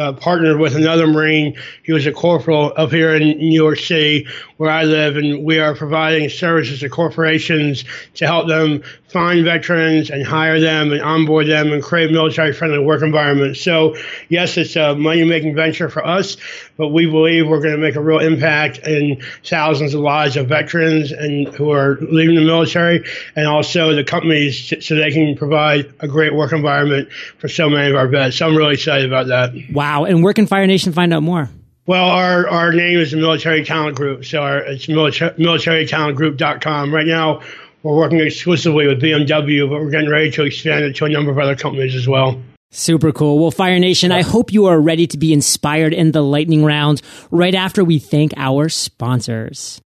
uh, 0.00 0.12
partnered 0.14 0.58
with 0.58 0.74
another 0.74 1.06
Marine. 1.06 1.56
He 1.82 1.92
was 1.92 2.06
a 2.06 2.12
corporal 2.12 2.72
up 2.76 2.90
here 2.90 3.14
in 3.14 3.38
New 3.38 3.54
York 3.54 3.78
City, 3.78 4.26
where 4.56 4.70
I 4.70 4.84
live, 4.84 5.16
and 5.16 5.44
we 5.44 5.58
are 5.58 5.74
providing 5.74 6.30
services 6.30 6.80
to 6.80 6.88
corporations 6.88 7.84
to 8.14 8.26
help 8.26 8.48
them 8.48 8.82
find 9.10 9.44
veterans 9.44 10.10
and 10.10 10.24
hire 10.24 10.60
them 10.60 10.92
and 10.92 11.02
onboard 11.02 11.48
them 11.48 11.72
and 11.72 11.82
create 11.82 12.10
military 12.10 12.52
friendly 12.52 12.78
work 12.78 13.02
environments. 13.02 13.60
So, 13.60 13.96
yes, 14.28 14.56
it's 14.56 14.76
a 14.76 14.94
money 14.94 15.24
making 15.24 15.54
venture 15.54 15.88
for 15.88 16.06
us, 16.06 16.36
but 16.76 16.88
we 16.88 17.06
believe 17.06 17.48
we're 17.48 17.60
going 17.60 17.74
to 17.74 17.80
make 17.80 17.96
a 17.96 18.00
real 18.00 18.20
impact 18.20 18.78
in 18.86 19.20
thousands 19.44 19.94
of 19.94 20.00
lives 20.00 20.36
of 20.36 20.48
veterans 20.48 21.10
and 21.10 21.48
who 21.48 21.72
are 21.72 21.98
leaving 22.00 22.36
the 22.36 22.44
military 22.44 23.04
and 23.34 23.46
also 23.46 23.94
the 23.94 24.04
companies 24.04 24.72
so 24.80 24.94
they 24.94 25.10
can 25.10 25.36
provide 25.36 25.92
a 26.00 26.08
great 26.08 26.34
work 26.34 26.52
environment 26.52 27.10
for 27.38 27.48
so 27.48 27.68
many 27.68 27.90
of 27.90 27.96
our 27.96 28.06
vets. 28.06 28.36
So 28.36 28.46
I'm 28.46 28.56
really 28.56 28.74
excited 28.74 29.06
about 29.06 29.26
that. 29.26 29.52
Wow. 29.72 30.04
And 30.04 30.22
where 30.22 30.32
can 30.32 30.46
Fire 30.46 30.66
Nation 30.66 30.92
find 30.92 31.12
out 31.12 31.22
more? 31.22 31.50
Well, 31.86 32.08
our, 32.08 32.48
our 32.48 32.72
name 32.72 33.00
is 33.00 33.10
the 33.10 33.16
Military 33.16 33.64
Talent 33.64 33.96
Group. 33.96 34.24
So 34.24 34.42
our, 34.42 34.58
it's 34.58 34.88
military, 34.88 35.34
militarytalentgroup.com. 35.36 36.94
Right 36.94 37.06
now, 37.06 37.40
we're 37.82 37.96
working 37.96 38.20
exclusively 38.20 38.86
with 38.86 39.00
BMW, 39.00 39.68
but 39.68 39.80
we're 39.80 39.90
getting 39.90 40.10
ready 40.10 40.30
to 40.32 40.44
expand 40.44 40.84
it 40.84 40.96
to 40.96 41.06
a 41.06 41.08
number 41.08 41.30
of 41.30 41.38
other 41.38 41.56
companies 41.56 41.94
as 41.94 42.06
well. 42.06 42.40
Super 42.72 43.10
cool. 43.10 43.38
Well, 43.38 43.50
Fire 43.50 43.78
Nation, 43.78 44.12
I 44.12 44.22
hope 44.22 44.52
you 44.52 44.66
are 44.66 44.80
ready 44.80 45.06
to 45.08 45.18
be 45.18 45.32
inspired 45.32 45.92
in 45.92 46.12
the 46.12 46.22
lightning 46.22 46.64
round 46.64 47.02
right 47.30 47.54
after 47.54 47.82
we 47.82 47.98
thank 47.98 48.32
our 48.36 48.68
sponsors. 48.68 49.80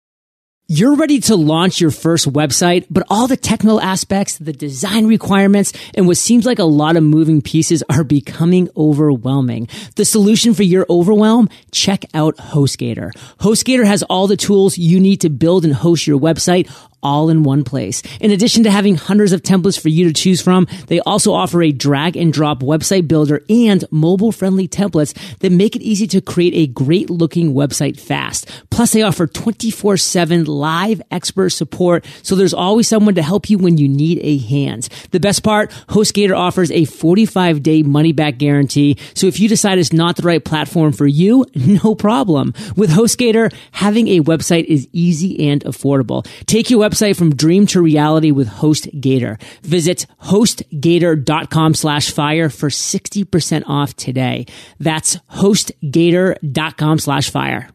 You're 0.67 0.97
ready 0.97 1.21
to 1.21 1.37
launch 1.37 1.79
your 1.79 1.91
first 1.91 2.27
website, 2.33 2.87
but 2.89 3.07
all 3.11 3.27
the 3.27 3.37
technical 3.37 3.83
aspects, 3.83 4.39
the 4.39 4.55
design 4.55 5.07
requirements, 5.07 5.75
and 5.95 6.07
what 6.07 6.17
seems 6.17 6.47
like 6.47 6.59
a 6.59 6.65
lot 6.65 6.97
of 6.97 7.03
moving 7.03 7.43
pieces 7.43 7.85
are 7.91 8.03
becoming 8.03 8.71
overwhelming. 8.75 9.69
The 9.97 10.07
solution 10.07 10.55
for 10.55 10.63
your 10.63 10.87
overwhelm? 10.89 11.51
Check 11.71 12.07
out 12.15 12.39
HostGator. 12.39 13.11
HostGator 13.41 13.85
has 13.85 14.05
all 14.05 14.27
the 14.27 14.39
tools 14.39 14.79
you 14.79 15.01
need 15.01 15.21
to 15.21 15.29
build 15.29 15.67
and 15.67 15.75
host 15.75 16.07
your 16.07 16.19
website 16.19 16.71
all 17.05 17.29
in 17.29 17.43
one 17.45 17.63
place. 17.63 18.03
In 18.21 18.31
addition 18.31 18.65
to 18.65 18.71
having 18.71 18.97
hundreds 18.97 19.33
of 19.33 19.43
templates 19.43 19.79
for 19.79 19.91
you 19.91 20.07
to 20.09 20.13
choose 20.13 20.41
from, 20.41 20.67
they 20.89 21.01
also 21.01 21.33
offer 21.33 21.63
a 21.63 21.71
drag 21.71 22.17
and 22.17 22.33
drop 22.33 22.61
website 22.61 23.07
builder 23.07 23.43
and 23.49 23.85
mobile 23.91 24.33
friendly 24.33 24.67
templates 24.67 25.15
that 25.41 25.53
make 25.53 25.77
it 25.77 25.83
easy 25.83 26.07
to 26.09 26.21
create 26.21 26.55
a 26.55 26.67
great 26.73 27.11
looking 27.11 27.53
website 27.53 28.01
fast. 28.01 28.51
Plus 28.71 28.93
they 28.93 29.03
offer 29.03 29.27
24 29.27 29.99
7 29.99 30.45
live 30.47 31.03
expert 31.11 31.51
support. 31.51 32.05
So 32.23 32.35
there's 32.35 32.55
always 32.55 32.89
someone 32.89 33.15
to 33.17 33.23
help 33.23 33.51
you 33.51 33.59
when 33.59 33.77
you 33.77 33.89
need 33.89 34.19
a 34.23 34.39
hand. 34.39 34.89
The 35.11 35.21
best 35.21 35.43
part, 35.43 35.71
HostGator 35.89 36.37
offers 36.37 36.71
a 36.71 36.87
45 36.87 37.63
day 37.63 37.83
money 37.83 38.13
back 38.13 38.39
guarantee. 38.39 38.97
So 39.15 39.27
if 39.27 39.39
you 39.39 39.49
decide 39.49 39.79
it's 39.79 39.93
not 39.93 40.17
the 40.17 40.23
right 40.23 40.45
platform 40.45 40.93
for 40.93 41.07
you, 41.07 41.45
no 41.55 41.95
problem. 41.95 42.55
With 42.77 42.91
HostGator, 42.91 43.53
having 43.73 44.09
a 44.09 44.21
website 44.21 44.65
is 44.65 44.89
easy 44.93 45.51
and 45.51 45.63
affordable. 45.65 46.27
Take 46.47 46.71
your 46.71 46.81
website 46.81 46.94
website 46.95 47.17
from 47.17 47.35
dream 47.35 47.67
to 47.67 47.83
reality 47.83 48.31
with 48.31 48.49
HostGator. 48.49 49.41
Visit 49.63 50.07
hostgator.com 50.23 51.75
slash 51.75 52.11
fire 52.11 52.49
for 52.49 52.69
60% 52.69 53.65
off 53.67 53.95
today. 53.97 54.47
That's 54.79 55.17
hostgator.com 55.33 56.99
slash 56.99 57.31
fire. 57.31 57.69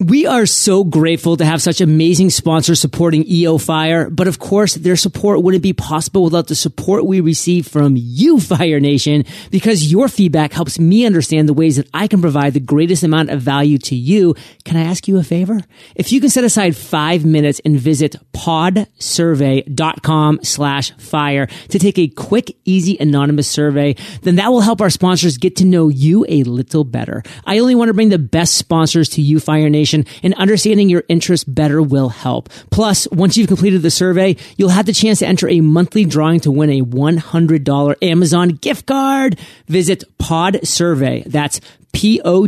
We 0.00 0.26
are 0.26 0.44
so 0.44 0.82
grateful 0.82 1.36
to 1.36 1.44
have 1.44 1.62
such 1.62 1.80
amazing 1.80 2.30
sponsors 2.30 2.80
supporting 2.80 3.24
EO 3.30 3.58
Fire, 3.58 4.10
but 4.10 4.26
of 4.26 4.40
course, 4.40 4.74
their 4.74 4.96
support 4.96 5.40
wouldn't 5.40 5.62
be 5.62 5.72
possible 5.72 6.24
without 6.24 6.48
the 6.48 6.56
support 6.56 7.06
we 7.06 7.20
receive 7.20 7.68
from 7.68 7.94
you, 7.96 8.40
Fire 8.40 8.80
Nation, 8.80 9.24
because 9.52 9.92
your 9.92 10.08
feedback 10.08 10.52
helps 10.52 10.80
me 10.80 11.06
understand 11.06 11.48
the 11.48 11.54
ways 11.54 11.76
that 11.76 11.88
I 11.94 12.08
can 12.08 12.20
provide 12.20 12.54
the 12.54 12.60
greatest 12.60 13.04
amount 13.04 13.30
of 13.30 13.40
value 13.40 13.78
to 13.78 13.94
you. 13.94 14.34
Can 14.64 14.76
I 14.76 14.82
ask 14.82 15.06
you 15.06 15.16
a 15.16 15.22
favor? 15.22 15.60
If 15.94 16.10
you 16.10 16.20
can 16.20 16.28
set 16.28 16.42
aside 16.42 16.76
five 16.76 17.24
minutes 17.24 17.60
and 17.64 17.78
visit 17.78 18.16
podsurvey.com 18.32 20.40
slash 20.42 20.90
fire 20.98 21.46
to 21.46 21.78
take 21.78 22.00
a 22.00 22.08
quick, 22.08 22.56
easy, 22.64 22.96
anonymous 22.98 23.46
survey, 23.46 23.94
then 24.22 24.34
that 24.36 24.50
will 24.50 24.62
help 24.62 24.80
our 24.80 24.90
sponsors 24.90 25.38
get 25.38 25.54
to 25.54 25.64
know 25.64 25.86
you 25.86 26.26
a 26.28 26.42
little 26.42 26.82
better. 26.82 27.22
I 27.46 27.60
only 27.60 27.76
want 27.76 27.90
to 27.90 27.94
bring 27.94 28.08
the 28.08 28.18
best 28.18 28.56
sponsors 28.56 29.08
to 29.10 29.22
you, 29.22 29.38
Fire 29.38 29.70
Nation 29.70 29.83
information 29.84 30.06
and 30.22 30.34
understanding 30.34 30.88
your 30.88 31.04
interests 31.08 31.44
better 31.44 31.82
will 31.82 32.08
help. 32.08 32.48
Plus, 32.70 33.08
once 33.10 33.36
you've 33.36 33.48
completed 33.48 33.82
the 33.82 33.90
survey, 33.90 34.36
you'll 34.56 34.70
have 34.70 34.86
the 34.86 34.92
chance 34.92 35.18
to 35.20 35.26
enter 35.26 35.48
a 35.48 35.60
monthly 35.60 36.04
drawing 36.04 36.40
to 36.40 36.50
win 36.50 36.70
a 36.70 36.82
$100 36.82 37.94
Amazon 38.02 38.48
gift 38.48 38.86
card. 38.86 39.38
Visit 39.66 40.04
Pod 40.18 40.66
Survey. 40.66 41.22
That's 41.26 41.60
P-O-D-S-U-R-V-E-Y 41.92 42.44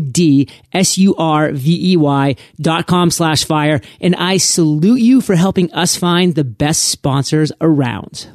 dot 2.60 2.86
com 2.86 3.10
slash 3.10 3.44
fire. 3.44 3.80
And 4.00 4.16
I 4.16 4.38
salute 4.38 5.00
you 5.00 5.20
for 5.20 5.36
helping 5.36 5.72
us 5.72 5.94
find 5.94 6.34
the 6.34 6.42
best 6.42 6.84
sponsors 6.84 7.52
around. 7.60 8.26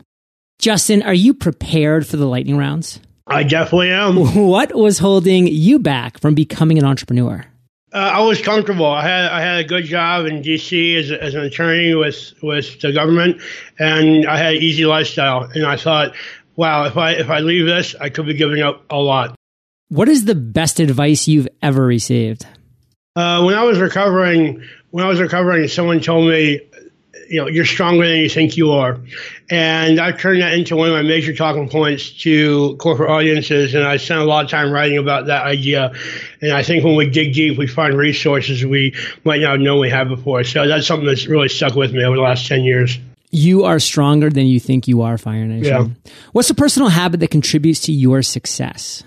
Justin, 0.58 1.02
are 1.04 1.14
you 1.14 1.34
prepared 1.34 2.08
for 2.08 2.16
the 2.18 2.28
lightning 2.28 2.56
rounds? 2.56 3.02
I 3.28 3.44
definitely 3.44 3.92
am. 3.92 4.16
What 4.48 4.74
was 4.76 5.00
holding 5.00 5.48
you 5.48 5.80
back 5.80 6.20
from 6.20 6.34
becoming 6.34 6.78
an 6.78 6.86
entrepreneur? 6.86 7.46
Uh, 7.94 7.98
I 7.98 8.22
was 8.22 8.42
comfortable. 8.42 8.86
I 8.86 9.04
had 9.04 9.26
I 9.32 9.42
had 9.42 9.60
a 9.60 9.68
good 9.68 9.84
job 9.84 10.26
in 10.26 10.42
D.C. 10.42 10.96
as, 10.96 11.12
as 11.12 11.34
an 11.34 11.42
attorney 11.42 11.94
with 11.94 12.34
with 12.42 12.80
the 12.80 12.94
government, 12.94 13.42
and 13.78 14.26
I 14.26 14.38
had 14.38 14.56
an 14.56 14.62
easy 14.62 14.86
lifestyle. 14.86 15.44
And 15.44 15.66
I 15.66 15.76
thought, 15.76 16.14
wow, 16.56 16.86
if 16.86 16.96
I 16.96 17.12
if 17.12 17.30
I 17.30 17.40
leave 17.40 17.66
this, 17.66 17.94
I 18.00 18.10
could 18.10 18.26
be 18.26 18.34
giving 18.34 18.62
up 18.62 18.86
a 18.90 18.98
lot. 18.98 19.36
What 19.90 20.08
is 20.08 20.24
the 20.24 20.36
best 20.36 20.80
advice 20.80 21.28
you've 21.28 21.50
ever 21.62 21.86
received? 21.86 22.46
Uh, 23.18 23.44
when 23.44 23.56
I 23.56 23.64
was 23.64 23.78
recovering, 23.78 24.64
when 24.92 25.04
I 25.04 25.10
was 25.10 25.20
recovering, 25.20 25.68
someone 25.68 26.00
told 26.00 26.30
me, 26.30 26.62
you 27.32 27.38
know, 27.38 27.48
you're 27.48 27.66
stronger 27.66 28.06
than 28.06 28.18
you 28.18 28.28
think 28.28 28.58
you 28.58 28.72
are. 28.72 29.00
And 29.50 30.02
I've 30.02 30.20
turned 30.20 30.42
that 30.42 30.52
into 30.52 30.76
one 30.76 30.90
of 30.90 30.94
my 30.94 31.02
major 31.02 31.34
talking 31.34 31.70
points 31.70 32.12
to 32.24 32.76
corporate 32.76 33.10
audiences. 33.10 33.74
And 33.74 33.86
I 33.86 33.96
spent 33.96 34.20
a 34.20 34.26
lot 34.26 34.44
of 34.44 34.52
time 34.52 34.70
writing 34.70 34.98
about 34.98 35.28
that 35.28 35.46
idea. 35.46 35.94
And 36.42 36.52
I 36.52 36.62
think 36.62 36.84
when 36.84 36.98
we 36.98 37.10
dig 37.10 37.34
deep, 37.34 37.58
we 37.58 37.68
find 37.68 37.94
resources 37.94 38.66
we 38.66 38.94
might 39.24 39.40
not 39.40 39.62
know 39.62 39.80
we 39.80 39.90
have 39.90 40.10
before. 40.10 40.44
So 40.44 40.68
that's 40.68 40.86
something 40.86 41.08
that's 41.08 41.26
really 41.26 41.48
stuck 41.48 41.74
with 41.74 41.94
me 41.94 42.04
over 42.04 42.18
the 42.18 42.22
last 42.22 42.48
10 42.48 42.66
years. 42.66 43.00
You 43.30 43.64
are 43.64 43.80
stronger 43.80 44.30
than 44.30 44.48
you 44.48 44.60
think 44.60 44.90
you 44.90 45.02
are, 45.02 45.18
Fire 45.18 45.46
Nation. 45.46 45.96
Yeah. 46.04 46.12
What's 46.34 46.50
a 46.50 46.56
personal 46.56 46.90
habit 46.90 47.22
that 47.22 47.32
contributes 47.32 47.80
to 47.82 47.94
your 47.94 48.24
success? 48.24 49.04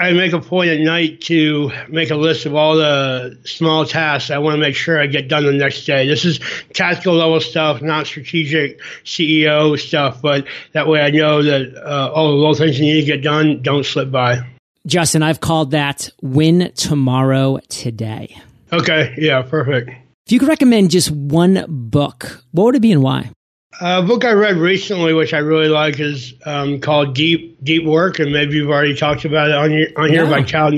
I 0.00 0.14
make 0.14 0.32
a 0.32 0.40
point 0.40 0.70
at 0.70 0.80
night 0.80 1.20
to 1.22 1.70
make 1.90 2.10
a 2.10 2.16
list 2.16 2.46
of 2.46 2.54
all 2.54 2.74
the 2.76 3.38
small 3.44 3.84
tasks 3.84 4.30
I 4.30 4.38
want 4.38 4.54
to 4.54 4.58
make 4.58 4.74
sure 4.74 4.98
I 4.98 5.06
get 5.06 5.28
done 5.28 5.44
the 5.44 5.52
next 5.52 5.84
day. 5.84 6.08
This 6.08 6.24
is 6.24 6.40
tactical 6.72 7.16
level 7.16 7.38
stuff, 7.38 7.82
not 7.82 8.06
strategic 8.06 8.80
CEO 9.04 9.78
stuff, 9.78 10.22
but 10.22 10.46
that 10.72 10.88
way 10.88 11.02
I 11.02 11.10
know 11.10 11.42
that 11.42 11.76
uh, 11.76 12.10
all 12.14 12.28
the 12.30 12.34
little 12.34 12.54
things 12.54 12.80
you 12.80 12.86
need 12.86 13.00
to 13.02 13.06
get 13.06 13.22
done 13.22 13.60
don't 13.60 13.84
slip 13.84 14.10
by. 14.10 14.40
Justin, 14.86 15.22
I've 15.22 15.40
called 15.40 15.72
that 15.72 16.08
win 16.22 16.72
tomorrow 16.74 17.58
today. 17.68 18.40
Okay, 18.72 19.14
yeah, 19.18 19.42
perfect. 19.42 19.90
If 20.24 20.32
you 20.32 20.38
could 20.38 20.48
recommend 20.48 20.92
just 20.92 21.10
one 21.10 21.66
book, 21.68 22.42
what 22.52 22.64
would 22.64 22.76
it 22.76 22.80
be 22.80 22.92
and 22.92 23.02
why? 23.02 23.32
A 23.80 24.02
book 24.02 24.24
I 24.24 24.32
read 24.32 24.56
recently, 24.56 25.14
which 25.14 25.32
I 25.32 25.38
really 25.38 25.68
like, 25.68 26.00
is 26.00 26.34
um, 26.44 26.80
called 26.80 27.14
Deep 27.14 27.62
Deep 27.62 27.84
Work, 27.84 28.18
and 28.18 28.32
maybe 28.32 28.56
you've 28.56 28.70
already 28.70 28.96
talked 28.96 29.24
about 29.24 29.48
it 29.48 29.54
on 29.54 29.70
your, 29.72 29.86
on 29.96 30.10
here 30.10 30.26
by 30.26 30.42
Cal. 30.42 30.72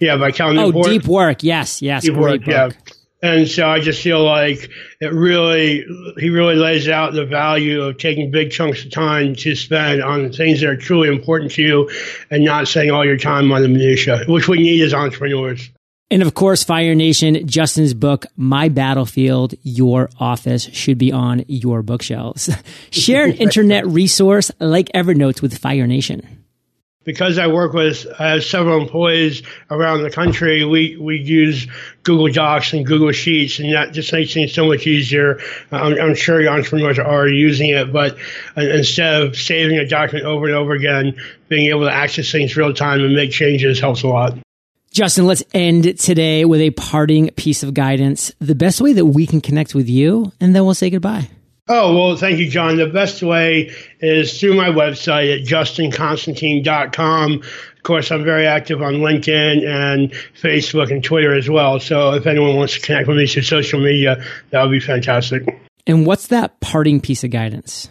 Yeah, 0.00 0.16
by 0.16 0.32
Cal 0.32 0.54
Newport. 0.54 0.86
Oh, 0.86 0.90
Deep 0.90 1.06
Work. 1.06 1.42
Yes, 1.42 1.82
yes. 1.82 2.04
Deep 2.04 2.14
Work. 2.14 2.44
Book. 2.44 2.48
Yeah. 2.48 2.70
And 3.20 3.48
so 3.48 3.68
I 3.68 3.80
just 3.80 4.00
feel 4.00 4.22
like 4.24 4.70
it 5.00 5.12
really, 5.12 5.84
he 6.18 6.30
really 6.30 6.54
lays 6.54 6.88
out 6.88 7.14
the 7.14 7.26
value 7.26 7.82
of 7.82 7.98
taking 7.98 8.30
big 8.30 8.52
chunks 8.52 8.84
of 8.84 8.92
time 8.92 9.34
to 9.36 9.56
spend 9.56 10.02
on 10.04 10.32
things 10.32 10.60
that 10.60 10.70
are 10.70 10.76
truly 10.76 11.08
important 11.08 11.50
to 11.52 11.62
you 11.62 11.90
and 12.30 12.44
not 12.44 12.68
spending 12.68 12.92
all 12.92 13.04
your 13.04 13.16
time 13.16 13.50
on 13.50 13.62
the 13.62 13.68
minutia, 13.68 14.24
which 14.28 14.46
we 14.46 14.58
need 14.58 14.82
as 14.82 14.94
entrepreneurs. 14.94 15.68
And 16.10 16.22
of 16.22 16.32
course, 16.32 16.64
Fire 16.64 16.94
Nation, 16.94 17.46
Justin's 17.46 17.92
book, 17.92 18.24
My 18.34 18.70
Battlefield, 18.70 19.54
Your 19.62 20.08
Office 20.18 20.64
should 20.64 20.96
be 20.96 21.12
on 21.12 21.44
your 21.48 21.82
bookshelves. 21.82 22.50
Share 22.90 23.24
an 23.24 23.32
internet 23.32 23.86
resource 23.86 24.50
like 24.58 24.88
Evernote 24.94 25.42
with 25.42 25.58
Fire 25.58 25.86
Nation. 25.86 26.26
Because 27.04 27.38
I 27.38 27.46
work 27.46 27.72
with 27.72 28.06
uh, 28.06 28.40
several 28.40 28.80
employees 28.80 29.42
around 29.70 30.02
the 30.02 30.10
country, 30.10 30.64
we, 30.64 30.96
we 30.96 31.18
use 31.18 31.66
Google 32.02 32.30
Docs 32.30 32.74
and 32.74 32.86
Google 32.86 33.12
Sheets, 33.12 33.58
and 33.58 33.72
that 33.72 33.92
just 33.92 34.12
makes 34.12 34.32
things 34.34 34.52
so 34.52 34.66
much 34.66 34.86
easier. 34.86 35.40
I'm, 35.70 35.98
I'm 35.98 36.14
sure 36.14 36.40
your 36.40 36.52
entrepreneurs 36.52 36.98
are 36.98 37.06
already 37.06 37.36
using 37.36 37.70
it, 37.70 37.92
but 37.92 38.16
uh, 38.56 38.62
instead 38.62 39.22
of 39.22 39.36
saving 39.36 39.78
a 39.78 39.86
document 39.86 40.26
over 40.26 40.46
and 40.46 40.54
over 40.54 40.72
again, 40.72 41.16
being 41.48 41.70
able 41.70 41.84
to 41.84 41.92
access 41.92 42.30
things 42.30 42.56
real 42.56 42.74
time 42.74 43.00
and 43.00 43.14
make 43.14 43.30
changes 43.30 43.80
helps 43.80 44.02
a 44.02 44.08
lot. 44.08 44.38
Justin, 44.98 45.28
let's 45.28 45.44
end 45.54 45.96
today 46.00 46.44
with 46.44 46.60
a 46.60 46.72
parting 46.72 47.30
piece 47.36 47.62
of 47.62 47.72
guidance. 47.72 48.32
The 48.40 48.56
best 48.56 48.80
way 48.80 48.92
that 48.94 49.06
we 49.06 49.28
can 49.28 49.40
connect 49.40 49.72
with 49.72 49.88
you, 49.88 50.32
and 50.40 50.56
then 50.56 50.64
we'll 50.64 50.74
say 50.74 50.90
goodbye. 50.90 51.28
Oh, 51.68 51.94
well, 51.96 52.16
thank 52.16 52.40
you, 52.40 52.50
John. 52.50 52.78
The 52.78 52.88
best 52.88 53.22
way 53.22 53.70
is 54.00 54.40
through 54.40 54.54
my 54.54 54.70
website 54.70 55.32
at 55.32 55.46
justinconstantine.com. 55.46 57.32
Of 57.32 57.82
course, 57.84 58.10
I'm 58.10 58.24
very 58.24 58.48
active 58.48 58.82
on 58.82 58.94
LinkedIn 58.94 59.64
and 59.64 60.10
Facebook 60.42 60.90
and 60.90 61.04
Twitter 61.04 61.32
as 61.32 61.48
well. 61.48 61.78
So 61.78 62.14
if 62.14 62.26
anyone 62.26 62.56
wants 62.56 62.74
to 62.74 62.80
connect 62.80 63.06
with 63.06 63.18
me 63.18 63.28
through 63.28 63.42
social 63.42 63.78
media, 63.78 64.24
that 64.50 64.62
would 64.64 64.72
be 64.72 64.80
fantastic. 64.80 65.44
And 65.86 66.06
what's 66.06 66.26
that 66.26 66.58
parting 66.58 67.00
piece 67.00 67.22
of 67.22 67.30
guidance? 67.30 67.88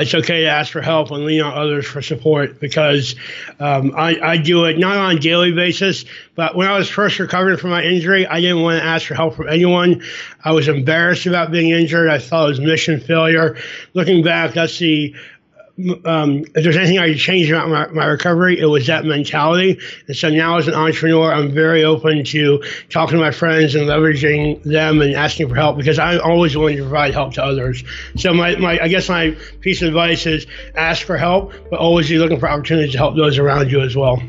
It's 0.00 0.14
okay 0.14 0.42
to 0.42 0.48
ask 0.48 0.72
for 0.72 0.80
help 0.80 1.10
and 1.10 1.24
lean 1.24 1.42
on 1.42 1.56
others 1.56 1.86
for 1.86 2.02
support 2.02 2.60
because 2.60 3.14
um, 3.58 3.92
I, 3.96 4.18
I, 4.20 4.36
do 4.36 4.64
it 4.64 4.78
not 4.78 4.96
on 4.96 5.16
a 5.16 5.18
daily 5.18 5.52
basis, 5.52 6.04
but 6.34 6.56
when 6.56 6.66
I 6.66 6.78
was 6.78 6.88
first 6.88 7.18
recovering 7.18 7.58
from 7.58 7.70
my 7.70 7.82
injury, 7.82 8.26
I 8.26 8.40
didn't 8.40 8.62
want 8.62 8.80
to 8.80 8.86
ask 8.86 9.06
for 9.06 9.14
help 9.14 9.34
from 9.34 9.48
anyone. 9.48 10.02
I 10.44 10.52
was 10.52 10.68
embarrassed 10.68 11.26
about 11.26 11.50
being 11.50 11.70
injured. 11.70 12.08
I 12.08 12.18
thought 12.18 12.46
it 12.46 12.48
was 12.48 12.60
mission 12.60 13.00
failure. 13.00 13.58
Looking 13.94 14.24
back, 14.24 14.54
that's 14.54 14.78
the 14.78 15.14
um, 16.04 16.44
if 16.54 16.64
there's 16.64 16.76
anything 16.76 16.98
I 16.98 17.08
could 17.08 17.18
change 17.18 17.50
about 17.50 17.68
my, 17.68 17.86
my, 17.88 18.06
recovery, 18.06 18.58
it 18.58 18.66
was 18.66 18.86
that 18.86 19.04
mentality. 19.04 19.78
And 20.06 20.16
so 20.16 20.28
now 20.28 20.58
as 20.58 20.68
an 20.68 20.74
entrepreneur, 20.74 21.32
I'm 21.32 21.52
very 21.52 21.84
open 21.84 22.24
to 22.24 22.62
talking 22.88 23.18
to 23.18 23.24
my 23.24 23.30
friends 23.30 23.74
and 23.74 23.86
leveraging 23.86 24.62
them 24.62 25.00
and 25.00 25.14
asking 25.14 25.48
for 25.48 25.54
help 25.54 25.76
because 25.76 25.98
I'm 25.98 26.20
always 26.20 26.56
willing 26.56 26.76
to 26.76 26.82
provide 26.82 27.14
help 27.14 27.34
to 27.34 27.44
others. 27.44 27.84
So 28.16 28.32
my, 28.34 28.56
my 28.56 28.78
I 28.80 28.88
guess 28.88 29.08
my 29.08 29.36
piece 29.60 29.82
of 29.82 29.88
advice 29.88 30.26
is 30.26 30.46
ask 30.74 31.06
for 31.06 31.16
help, 31.16 31.52
but 31.70 31.78
always 31.78 32.08
be 32.08 32.18
looking 32.18 32.40
for 32.40 32.48
opportunities 32.48 32.92
to 32.92 32.98
help 32.98 33.16
those 33.16 33.38
around 33.38 33.70
you 33.70 33.80
as 33.80 33.96
well. 33.96 34.20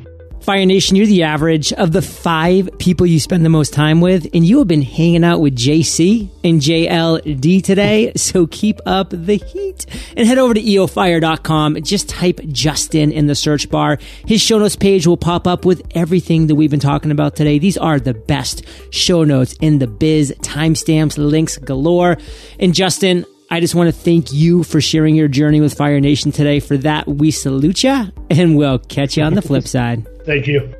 Fire 0.41 0.65
Nation, 0.65 0.95
you're 0.95 1.05
the 1.05 1.21
average 1.23 1.71
of 1.73 1.91
the 1.91 2.01
five 2.01 2.67
people 2.79 3.05
you 3.05 3.19
spend 3.19 3.45
the 3.45 3.49
most 3.49 3.73
time 3.73 4.01
with, 4.01 4.27
and 4.33 4.43
you 4.43 4.57
have 4.57 4.67
been 4.67 4.81
hanging 4.81 5.23
out 5.23 5.39
with 5.39 5.55
JC 5.55 6.29
and 6.43 6.59
JLD 6.59 7.63
today. 7.63 8.11
So 8.21 8.47
keep 8.47 8.79
up 8.85 9.09
the 9.09 9.35
heat 9.35 9.85
and 10.15 10.27
head 10.27 10.37
over 10.37 10.53
to 10.53 10.61
eofire.com. 10.61 11.81
Just 11.83 12.07
type 12.07 12.39
Justin 12.47 13.11
in 13.11 13.27
the 13.27 13.35
search 13.35 13.69
bar. 13.69 13.97
His 14.25 14.41
show 14.41 14.57
notes 14.57 14.75
page 14.75 15.05
will 15.05 15.17
pop 15.17 15.47
up 15.47 15.65
with 15.65 15.81
everything 15.91 16.47
that 16.47 16.55
we've 16.55 16.71
been 16.71 16.79
talking 16.79 17.11
about 17.11 17.35
today. 17.35 17.59
These 17.59 17.77
are 17.77 17.99
the 17.99 18.13
best 18.13 18.63
show 18.91 19.23
notes 19.23 19.53
in 19.59 19.79
the 19.79 19.87
biz, 19.87 20.33
timestamps, 20.41 21.17
links 21.17 21.57
galore. 21.57 22.17
And 22.59 22.73
Justin, 22.73 23.25
I 23.49 23.59
just 23.59 23.75
want 23.75 23.93
to 23.93 23.99
thank 23.99 24.31
you 24.31 24.63
for 24.63 24.79
sharing 24.79 25.15
your 25.15 25.27
journey 25.27 25.59
with 25.59 25.73
Fire 25.73 25.99
Nation 25.99 26.31
today. 26.31 26.61
For 26.61 26.77
that, 26.77 27.07
we 27.07 27.31
salute 27.31 27.83
you 27.83 28.05
and 28.29 28.55
we'll 28.55 28.79
catch 28.79 29.17
you 29.17 29.23
on 29.23 29.33
the 29.33 29.41
flip 29.41 29.67
side. 29.67 30.07
Thank 30.25 30.47
you. 30.47 30.73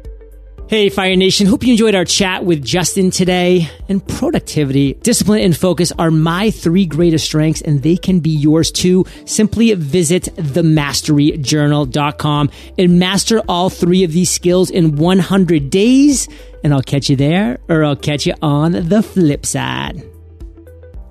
Hey, 0.71 0.87
Fire 0.87 1.17
Nation. 1.17 1.47
Hope 1.47 1.65
you 1.65 1.73
enjoyed 1.73 1.95
our 1.95 2.05
chat 2.05 2.45
with 2.45 2.63
Justin 2.63 3.11
today. 3.11 3.69
And 3.89 4.07
productivity, 4.07 4.93
discipline, 4.93 5.41
and 5.41 5.57
focus 5.57 5.91
are 5.99 6.11
my 6.11 6.49
three 6.49 6.85
greatest 6.85 7.25
strengths, 7.25 7.61
and 7.61 7.83
they 7.83 7.97
can 7.97 8.21
be 8.21 8.29
yours 8.29 8.71
too. 8.71 9.05
Simply 9.25 9.73
visit 9.73 10.29
themasteryjournal.com 10.35 12.51
and 12.77 12.99
master 12.99 13.41
all 13.49 13.69
three 13.69 14.05
of 14.05 14.13
these 14.13 14.31
skills 14.31 14.69
in 14.69 14.95
100 14.95 15.69
days. 15.69 16.29
And 16.63 16.73
I'll 16.73 16.81
catch 16.81 17.09
you 17.09 17.17
there, 17.17 17.59
or 17.67 17.83
I'll 17.83 17.97
catch 17.97 18.25
you 18.25 18.35
on 18.41 18.71
the 18.71 19.03
flip 19.03 19.45
side. 19.45 20.10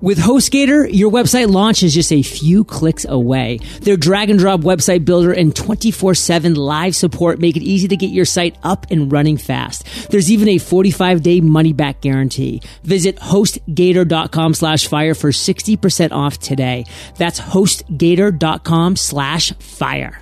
With 0.01 0.17
HostGator, 0.17 0.89
your 0.91 1.11
website 1.11 1.51
launch 1.51 1.83
is 1.83 1.93
just 1.93 2.11
a 2.11 2.23
few 2.23 2.63
clicks 2.63 3.05
away. 3.05 3.59
Their 3.81 3.97
drag 3.97 4.31
and 4.31 4.39
drop 4.39 4.61
website 4.61 5.05
builder 5.05 5.31
and 5.31 5.53
24-7 5.53 6.57
live 6.57 6.95
support 6.95 7.39
make 7.39 7.55
it 7.55 7.61
easy 7.61 7.87
to 7.87 7.95
get 7.95 8.09
your 8.09 8.25
site 8.25 8.57
up 8.63 8.87
and 8.89 9.11
running 9.11 9.37
fast. 9.37 10.09
There's 10.09 10.31
even 10.31 10.47
a 10.47 10.55
45-day 10.55 11.41
money-back 11.41 12.01
guarantee. 12.01 12.63
Visit 12.83 13.17
hostgator.com 13.17 14.55
slash 14.55 14.87
fire 14.87 15.13
for 15.13 15.29
60% 15.29 16.11
off 16.11 16.39
today. 16.39 16.85
That's 17.17 17.39
hostgator.com 17.39 18.95
slash 18.95 19.51
fire. 19.59 20.19